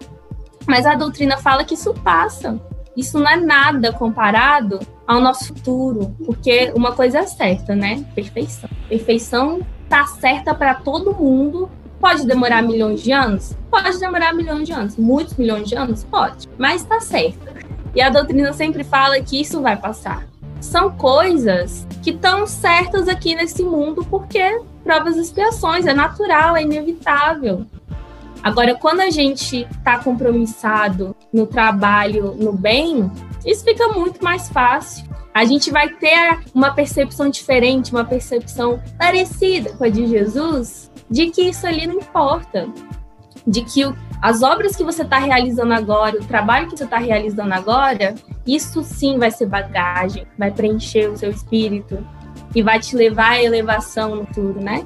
Mas 0.64 0.86
a 0.86 0.94
doutrina 0.94 1.36
fala 1.38 1.64
que 1.64 1.74
isso 1.74 1.92
passa. 2.04 2.60
Isso 2.96 3.18
não 3.18 3.29
é 3.29 3.37
nada 3.37 3.92
comparado 3.92 4.81
ao 5.07 5.20
nosso 5.20 5.48
futuro, 5.48 6.14
porque 6.24 6.72
uma 6.74 6.92
coisa 6.92 7.20
é 7.20 7.26
certa, 7.26 7.74
né? 7.74 8.05
Perfeição. 8.14 8.68
Perfeição 8.88 9.61
tá 9.88 10.07
certa 10.07 10.55
para 10.55 10.74
todo 10.74 11.14
mundo 11.14 11.68
Pode 12.00 12.26
demorar 12.26 12.62
milhões 12.62 13.03
de 13.03 13.12
anos? 13.12 13.55
Pode 13.70 14.00
demorar 14.00 14.33
milhões 14.33 14.66
de 14.66 14.72
anos. 14.72 14.96
Muitos 14.96 15.37
milhões 15.37 15.68
de 15.68 15.76
anos? 15.76 16.03
Pode. 16.03 16.48
Mas 16.57 16.81
está 16.81 16.98
certo. 16.98 17.53
E 17.94 18.00
a 18.00 18.09
doutrina 18.09 18.55
sempre 18.55 18.83
fala 18.83 19.20
que 19.20 19.38
isso 19.38 19.61
vai 19.61 19.76
passar. 19.76 20.26
São 20.62 20.90
coisas 20.92 21.87
que 22.03 22.11
estão 22.11 22.46
certas 22.46 23.07
aqui 23.07 23.35
nesse 23.35 23.62
mundo 23.62 24.03
porque 24.09 24.62
provas 24.83 25.16
e 25.16 25.20
expiações, 25.20 25.87
é 25.87 25.92
natural, 25.92 26.57
é 26.57 26.62
inevitável. 26.62 27.66
Agora, 28.42 28.74
quando 28.74 29.00
a 29.00 29.11
gente 29.11 29.66
está 29.70 29.98
compromissado 29.98 31.14
no 31.33 31.46
trabalho, 31.46 32.35
no 32.35 32.53
bem, 32.53 33.11
isso 33.44 33.64
fica 33.64 33.88
muito 33.88 34.22
mais 34.24 34.48
fácil. 34.48 35.09
A 35.35 35.44
gente 35.44 35.70
vai 35.70 35.88
ter 35.88 36.40
uma 36.55 36.72
percepção 36.72 37.29
diferente, 37.29 37.92
uma 37.92 38.05
percepção 38.05 38.83
parecida 38.98 39.72
com 39.74 39.85
a 39.85 39.88
de 39.88 40.07
Jesus, 40.07 40.90
de 41.09 41.31
que 41.31 41.42
isso 41.42 41.66
ali 41.66 41.87
não 41.87 41.96
importa, 41.96 42.66
de 43.46 43.62
que 43.62 43.83
as 44.22 44.42
obras 44.42 44.76
que 44.76 44.85
você 44.85 45.03
está 45.03 45.18
realizando 45.18 45.72
agora, 45.72 46.16
o 46.16 46.24
trabalho 46.24 46.66
que 46.68 46.76
você 46.76 46.85
está 46.85 46.98
realizando 46.98 47.53
agora, 47.53 48.14
isso 48.46 48.83
sim 48.83 49.18
vai 49.18 49.31
ser 49.31 49.46
bagagem, 49.46 50.26
vai 50.38 50.50
preencher 50.50 51.09
o 51.09 51.16
seu 51.16 51.31
espírito 51.31 52.07
e 52.55 52.62
vai 52.62 52.79
te 52.79 52.94
levar 52.96 53.33
à 53.33 53.42
elevação 53.42 54.16
no 54.16 54.26
futuro, 54.26 54.61
né? 54.61 54.85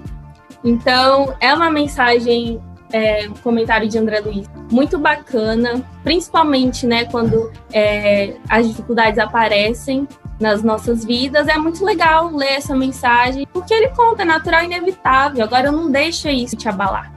Então, 0.62 1.34
é 1.40 1.52
uma 1.52 1.70
mensagem, 1.70 2.60
é, 2.92 3.28
comentário 3.42 3.88
de 3.88 3.98
André 3.98 4.20
Luiz, 4.20 4.48
muito 4.70 4.98
bacana, 4.98 5.82
principalmente, 6.02 6.86
né, 6.86 7.04
quando 7.06 7.50
é, 7.72 8.36
as 8.48 8.68
dificuldades 8.68 9.18
aparecem 9.18 10.06
nas 10.40 10.62
nossas 10.62 11.04
vidas. 11.04 11.48
É 11.48 11.56
muito 11.58 11.84
legal 11.84 12.34
ler 12.34 12.52
essa 12.52 12.76
mensagem, 12.76 13.46
porque 13.52 13.72
ele 13.72 13.88
conta, 13.88 14.22
é 14.22 14.24
natural 14.24 14.62
e 14.62 14.66
inevitável. 14.66 15.44
Agora 15.44 15.70
não 15.70 15.90
deixa 15.90 16.30
isso 16.30 16.56
te 16.56 16.68
abalar. 16.68 17.12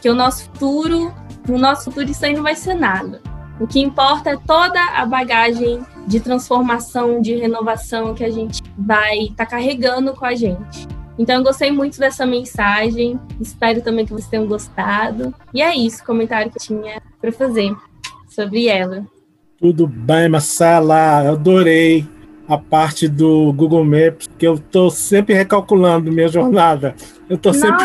Que 0.00 0.08
o 0.08 0.14
nosso 0.14 0.44
futuro, 0.44 1.14
no 1.48 1.58
nosso 1.58 1.84
futuro 1.84 2.10
isso 2.10 2.24
aí 2.24 2.34
não 2.34 2.42
vai 2.42 2.54
ser 2.54 2.74
nada. 2.74 3.20
O 3.60 3.66
que 3.66 3.80
importa 3.80 4.30
é 4.30 4.36
toda 4.36 4.80
a 4.94 5.06
bagagem 5.06 5.80
de 6.06 6.20
transformação, 6.20 7.20
de 7.20 7.36
renovação 7.36 8.14
que 8.14 8.24
a 8.24 8.30
gente 8.30 8.62
vai 8.76 9.18
estar 9.20 9.44
tá 9.44 9.46
carregando 9.46 10.12
com 10.12 10.24
a 10.24 10.34
gente. 10.34 10.88
Então, 11.18 11.36
eu 11.36 11.42
gostei 11.44 11.70
muito 11.70 11.98
dessa 11.98 12.26
mensagem. 12.26 13.18
Espero 13.40 13.80
também 13.82 14.04
que 14.04 14.12
vocês 14.12 14.28
tenham 14.28 14.46
gostado. 14.46 15.34
E 15.52 15.62
é 15.62 15.74
isso, 15.74 16.02
o 16.02 16.06
comentário 16.06 16.50
que 16.50 16.58
eu 16.58 16.62
tinha 16.62 17.00
para 17.20 17.30
fazer 17.32 17.74
sobre 18.28 18.66
ela. 18.66 19.06
Tudo 19.58 19.86
bem, 19.86 20.28
Marcela. 20.28 21.30
Adorei 21.30 22.06
a 22.48 22.58
parte 22.58 23.08
do 23.08 23.52
Google 23.52 23.84
Maps, 23.84 24.28
que 24.38 24.46
eu 24.46 24.54
estou 24.54 24.90
sempre 24.90 25.34
recalculando 25.34 26.12
minha 26.12 26.28
jornada. 26.28 26.94
Eu 27.28 27.36
estou 27.36 27.54
sempre. 27.54 27.84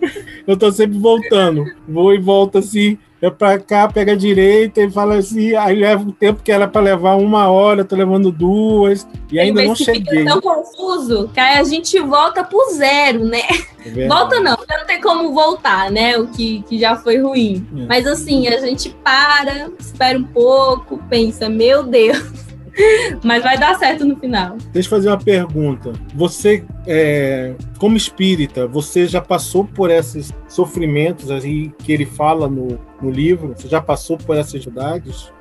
eu 0.46 0.54
estou 0.54 0.72
sempre 0.72 0.98
voltando. 0.98 1.64
Vou 1.86 2.14
e 2.14 2.18
volto 2.18 2.58
assim. 2.58 2.98
É 3.22 3.30
para 3.30 3.56
cá, 3.56 3.86
pega 3.86 4.12
a 4.12 4.16
direita 4.16 4.82
e 4.82 4.90
fala 4.90 5.14
assim. 5.14 5.54
Aí 5.54 5.78
leva 5.78 6.02
o 6.02 6.12
tempo 6.12 6.42
que 6.42 6.50
era 6.50 6.66
para 6.66 6.80
levar 6.80 7.14
uma 7.14 7.48
hora, 7.48 7.84
tô 7.84 7.94
levando 7.94 8.32
duas. 8.32 9.06
E 9.30 9.38
ainda 9.38 9.62
não 9.62 9.76
cheguei. 9.76 10.02
Fica 10.02 10.24
tão 10.24 10.40
confuso 10.40 11.30
que 11.32 11.38
aí 11.38 11.58
a 11.58 11.62
gente 11.62 12.00
volta 12.00 12.42
pro 12.42 12.74
zero, 12.74 13.24
né? 13.24 13.42
É 13.86 14.08
volta 14.08 14.40
não, 14.40 14.56
não 14.56 14.86
tem 14.86 15.00
como 15.00 15.32
voltar, 15.32 15.88
né? 15.88 16.18
O 16.18 16.26
que, 16.26 16.62
que 16.62 16.78
já 16.80 16.96
foi 16.96 17.18
ruim. 17.18 17.64
É. 17.76 17.86
Mas 17.86 18.08
assim, 18.08 18.48
a 18.48 18.58
gente 18.58 18.90
para, 19.04 19.70
espera 19.78 20.18
um 20.18 20.24
pouco, 20.24 20.98
pensa, 21.08 21.48
meu 21.48 21.84
Deus 21.84 22.51
Mas 23.22 23.42
vai 23.42 23.58
dar 23.58 23.78
certo 23.78 24.04
no 24.04 24.16
final. 24.16 24.56
Deixa 24.72 24.86
eu 24.86 24.90
fazer 24.90 25.08
uma 25.08 25.18
pergunta. 25.18 25.92
Você, 26.14 26.64
é, 26.86 27.54
como 27.78 27.96
espírita, 27.96 28.66
você 28.66 29.06
já 29.06 29.20
passou 29.20 29.64
por 29.64 29.90
esses 29.90 30.32
sofrimentos 30.48 31.30
aí 31.30 31.70
que 31.78 31.92
ele 31.92 32.06
fala 32.06 32.48
no, 32.48 32.78
no 33.00 33.10
livro? 33.10 33.54
Você 33.56 33.68
já 33.68 33.80
passou 33.80 34.16
por 34.16 34.36
essas 34.36 34.52
dificuldades? 34.52 35.32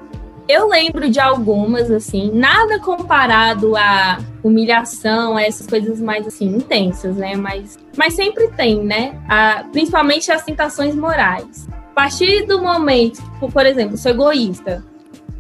Eu 0.47 0.67
lembro 0.67 1.09
de 1.09 1.19
algumas, 1.19 1.89
assim, 1.89 2.29
nada 2.33 2.77
comparado 2.79 3.75
à 3.77 4.19
humilhação, 4.43 5.37
a 5.37 5.43
essas 5.43 5.65
coisas 5.65 6.01
mais, 6.01 6.27
assim, 6.27 6.45
intensas, 6.45 7.15
né? 7.15 7.35
Mas, 7.35 7.77
mas 7.95 8.15
sempre 8.15 8.49
tem, 8.49 8.83
né? 8.83 9.17
A, 9.29 9.63
principalmente 9.71 10.29
as 10.31 10.43
tentações 10.43 10.93
morais. 10.93 11.69
A 11.91 11.93
partir 11.93 12.45
do 12.45 12.61
momento, 12.61 13.21
por 13.53 13.65
exemplo, 13.65 13.97
sou 13.97 14.11
egoísta, 14.11 14.83
a 14.90 14.90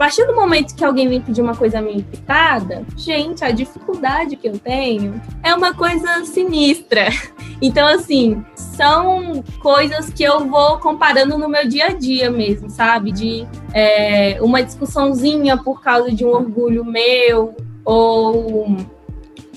partir 0.01 0.25
do 0.25 0.35
momento 0.35 0.73
que 0.73 0.83
alguém 0.83 1.07
vem 1.07 1.21
pedir 1.21 1.43
uma 1.43 1.55
coisa 1.55 1.79
meio 1.79 1.99
implicada, 1.99 2.83
gente, 2.97 3.45
a 3.45 3.51
dificuldade 3.51 4.35
que 4.35 4.47
eu 4.47 4.57
tenho 4.57 5.21
é 5.43 5.53
uma 5.53 5.75
coisa 5.75 6.25
sinistra. 6.25 7.09
Então, 7.63 7.87
assim, 7.87 8.43
são 8.55 9.43
coisas 9.61 10.09
que 10.09 10.23
eu 10.23 10.47
vou 10.47 10.79
comparando 10.79 11.37
no 11.37 11.47
meu 11.47 11.67
dia 11.67 11.89
a 11.89 11.93
dia 11.93 12.31
mesmo, 12.31 12.71
sabe? 12.71 13.11
De 13.11 13.45
é, 13.71 14.39
uma 14.41 14.63
discussãozinha 14.63 15.55
por 15.57 15.79
causa 15.79 16.11
de 16.11 16.25
um 16.25 16.29
orgulho 16.29 16.83
meu, 16.83 17.55
ou 17.85 18.77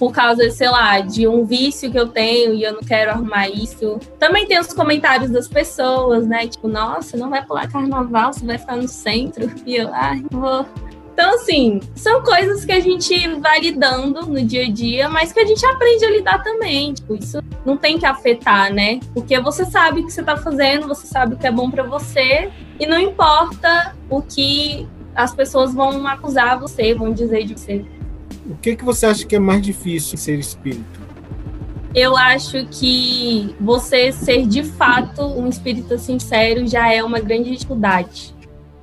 por 0.05 0.13
causa, 0.13 0.51
sei 0.51 0.69
lá, 0.69 1.01
de 1.01 1.27
um 1.27 1.47
vício 1.47 1.91
que 1.91 1.99
eu 1.99 2.07
tenho 2.07 2.53
e 2.53 2.63
eu 2.63 2.75
não 2.75 2.83
quero 2.83 3.11
arrumar 3.11 3.49
isso. 3.49 3.99
Também 4.19 4.47
tem 4.47 4.61
os 4.61 4.71
comentários 4.71 5.31
das 5.31 5.49
pessoas, 5.49 6.27
né? 6.27 6.47
Tipo, 6.47 6.69
nossa, 6.69 7.17
não 7.17 7.31
vai 7.31 7.43
pular 7.43 7.73
carnaval, 7.73 8.31
você 8.31 8.45
vai 8.45 8.59
ficar 8.59 8.77
no 8.77 8.87
centro. 8.87 9.51
E 9.65 9.77
eu, 9.77 9.89
ai, 9.95 10.23
ah, 10.23 10.29
vou. 10.31 10.67
Então, 11.15 11.37
assim, 11.37 11.81
são 11.95 12.23
coisas 12.23 12.67
que 12.67 12.73
a 12.73 12.81
gente 12.81 13.27
vai 13.37 13.61
lidando 13.61 14.27
no 14.27 14.45
dia 14.45 14.67
a 14.67 14.71
dia, 14.71 15.09
mas 15.09 15.33
que 15.33 15.41
a 15.41 15.47
gente 15.47 15.65
aprende 15.65 16.05
a 16.05 16.11
lidar 16.11 16.43
também. 16.43 16.93
Tipo, 16.93 17.15
isso 17.15 17.39
não 17.65 17.79
tem 17.79 17.99
que 17.99 18.05
afetar, 18.05 18.71
né? 18.71 19.01
Porque 19.15 19.41
você 19.41 19.65
sabe 19.65 20.01
o 20.01 20.05
que 20.05 20.13
você 20.13 20.23
tá 20.23 20.37
fazendo, 20.37 20.87
você 20.87 21.07
sabe 21.07 21.33
o 21.33 21.39
que 21.39 21.47
é 21.47 21.51
bom 21.51 21.71
para 21.71 21.83
você, 21.83 22.51
e 22.79 22.87
não 22.87 22.99
importa 22.99 23.97
o 24.11 24.21
que 24.21 24.87
as 25.15 25.35
pessoas 25.35 25.73
vão 25.73 26.07
acusar 26.07 26.61
você, 26.61 26.93
vão 26.93 27.11
dizer 27.11 27.45
de 27.45 27.55
você. 27.55 27.87
O 28.47 28.55
que, 28.57 28.77
que 28.77 28.85
você 28.85 29.07
acha 29.07 29.27
que 29.27 29.37
é 29.37 29.39
mais 29.39 29.63
difícil 29.63 30.19
ser 30.19 30.39
espírito? 30.39 31.01
Eu 31.95 32.17
acho 32.17 32.67
que 32.67 33.55
você 33.61 34.11
ser 34.13 34.47
de 34.47 34.63
fato 34.65 35.23
um 35.23 35.49
espírito 35.49 35.97
sincero 35.97 36.67
já 36.67 36.93
é 36.93 37.03
uma 37.03 37.21
grande 37.21 37.53
dificuldade. 37.53 38.35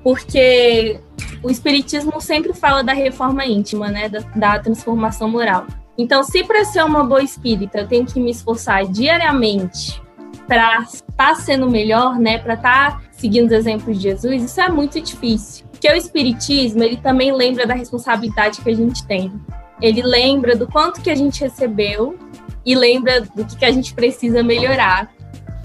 Porque 0.01 0.99
o 1.43 1.49
espiritismo 1.49 2.19
sempre 2.19 2.53
fala 2.53 2.83
da 2.83 2.93
reforma 2.93 3.45
íntima, 3.45 3.89
né, 3.89 4.09
da, 4.09 4.19
da 4.35 4.59
transformação 4.59 5.29
moral. 5.29 5.67
Então, 5.97 6.23
se 6.23 6.43
para 6.43 6.65
ser 6.65 6.83
uma 6.83 7.03
boa 7.03 7.21
espírita 7.21 7.79
eu 7.79 7.87
tenho 7.87 8.05
que 8.05 8.19
me 8.19 8.31
esforçar 8.31 8.85
diariamente 8.87 10.01
para 10.47 10.81
estar 10.81 11.03
tá 11.15 11.35
sendo 11.35 11.69
melhor, 11.69 12.17
né, 12.17 12.39
para 12.39 12.55
estar 12.55 12.97
tá 12.97 13.01
seguindo 13.11 13.47
os 13.47 13.51
exemplos 13.51 13.97
de 13.97 14.03
Jesus, 14.03 14.43
isso 14.43 14.59
é 14.59 14.69
muito 14.69 14.99
difícil. 14.99 15.65
Porque 15.81 15.95
o 15.95 15.97
espiritismo, 15.97 16.83
ele 16.83 16.97
também 16.97 17.33
lembra 17.33 17.65
da 17.65 17.73
responsabilidade 17.73 18.61
que 18.61 18.69
a 18.69 18.75
gente 18.75 19.03
tem. 19.07 19.33
Ele 19.81 20.03
lembra 20.03 20.55
do 20.55 20.67
quanto 20.67 21.01
que 21.01 21.09
a 21.09 21.15
gente 21.15 21.41
recebeu 21.41 22.19
e 22.63 22.75
lembra 22.75 23.21
do 23.21 23.43
que, 23.43 23.57
que 23.57 23.65
a 23.65 23.71
gente 23.71 23.91
precisa 23.95 24.43
melhorar. 24.43 25.11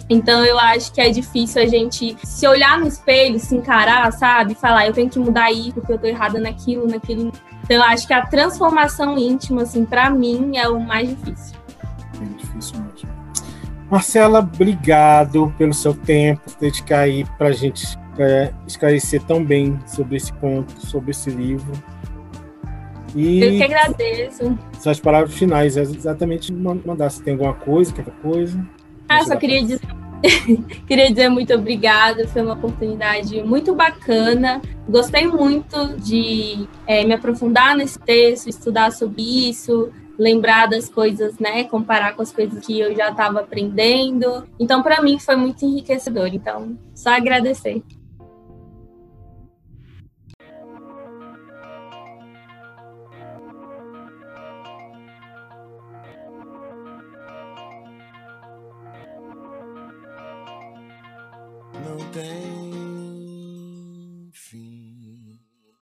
Então 0.09 0.43
eu 0.43 0.59
acho 0.59 0.91
que 0.91 1.03
é 1.03 1.11
difícil 1.11 1.61
a 1.61 1.67
gente 1.67 2.17
se 2.25 2.49
olhar 2.49 2.81
no 2.81 2.89
espelho, 2.89 3.39
se 3.39 3.55
encarar, 3.55 4.11
sabe? 4.11 4.55
Falar, 4.55 4.87
eu 4.87 4.95
tenho 4.95 5.11
que 5.11 5.19
mudar 5.19 5.53
isso 5.53 5.75
porque 5.75 5.93
eu 5.93 5.99
tô 5.99 6.07
errada 6.07 6.41
naquilo, 6.41 6.89
naquilo. 6.89 7.31
Então 7.65 7.77
eu 7.77 7.83
acho 7.83 8.07
que 8.07 8.15
a 8.15 8.25
transformação 8.25 9.19
íntima, 9.19 9.65
assim, 9.65 9.85
para 9.85 10.09
mim 10.09 10.57
é 10.57 10.67
o 10.67 10.81
mais 10.81 11.11
difícil. 11.11 11.57
É 12.23 12.39
difícil 12.39 12.79
mesmo. 12.81 13.11
Marcela, 13.91 14.39
obrigado 14.39 15.53
pelo 15.59 15.75
seu 15.75 15.93
tempo, 15.93 16.41
dedicar 16.59 17.01
aí 17.01 17.27
pra 17.37 17.53
gente 17.53 17.99
é, 18.19 18.53
esclarecer 18.67 19.23
tão 19.23 19.45
bem 19.45 19.79
sobre 19.87 20.17
esse 20.17 20.33
ponto, 20.35 20.73
sobre 20.87 21.11
esse 21.11 21.31
livro. 21.31 21.73
E 23.15 23.43
eu 23.43 23.53
que 23.53 23.63
agradeço. 23.63 24.59
Suas 24.79 25.01
palavras 25.01 25.35
finais, 25.35 25.77
é 25.77 25.83
exatamente 25.83 26.53
mandar 26.53 27.11
se 27.11 27.23
tem 27.23 27.33
alguma 27.35 27.55
coisa, 27.55 27.93
qualquer 27.93 28.15
coisa. 28.23 28.67
Ah, 29.09 29.25
só 29.25 29.37
queria 29.37 29.63
dizer 29.63 29.81
queria 30.87 31.11
dizer 31.11 31.29
muito 31.29 31.53
obrigada, 31.55 32.27
foi 32.29 32.43
uma 32.43 32.55
oportunidade 32.55 33.43
muito 33.43 33.75
bacana. 33.75 34.61
Gostei 34.89 35.27
muito 35.27 35.97
de 35.99 36.69
é, 36.87 37.05
me 37.05 37.15
aprofundar 37.15 37.77
nesse 37.77 37.99
texto, 37.99 38.49
estudar 38.49 38.93
sobre 38.93 39.51
isso, 39.51 39.91
lembrar 40.19 40.67
das 40.67 40.89
coisas, 40.89 41.39
né, 41.39 41.65
comparar 41.65 42.15
com 42.15 42.23
as 42.23 42.33
coisas 42.33 42.65
que 42.65 42.79
eu 42.79 42.95
já 42.95 43.11
estava 43.11 43.41
aprendendo. 43.41 44.47
Então, 44.59 44.83
para 44.83 45.03
mim 45.03 45.19
foi 45.19 45.37
muito 45.37 45.65
enriquecedor. 45.65 46.29
Então, 46.29 46.77
só 46.95 47.11
agradecer. 47.11 47.83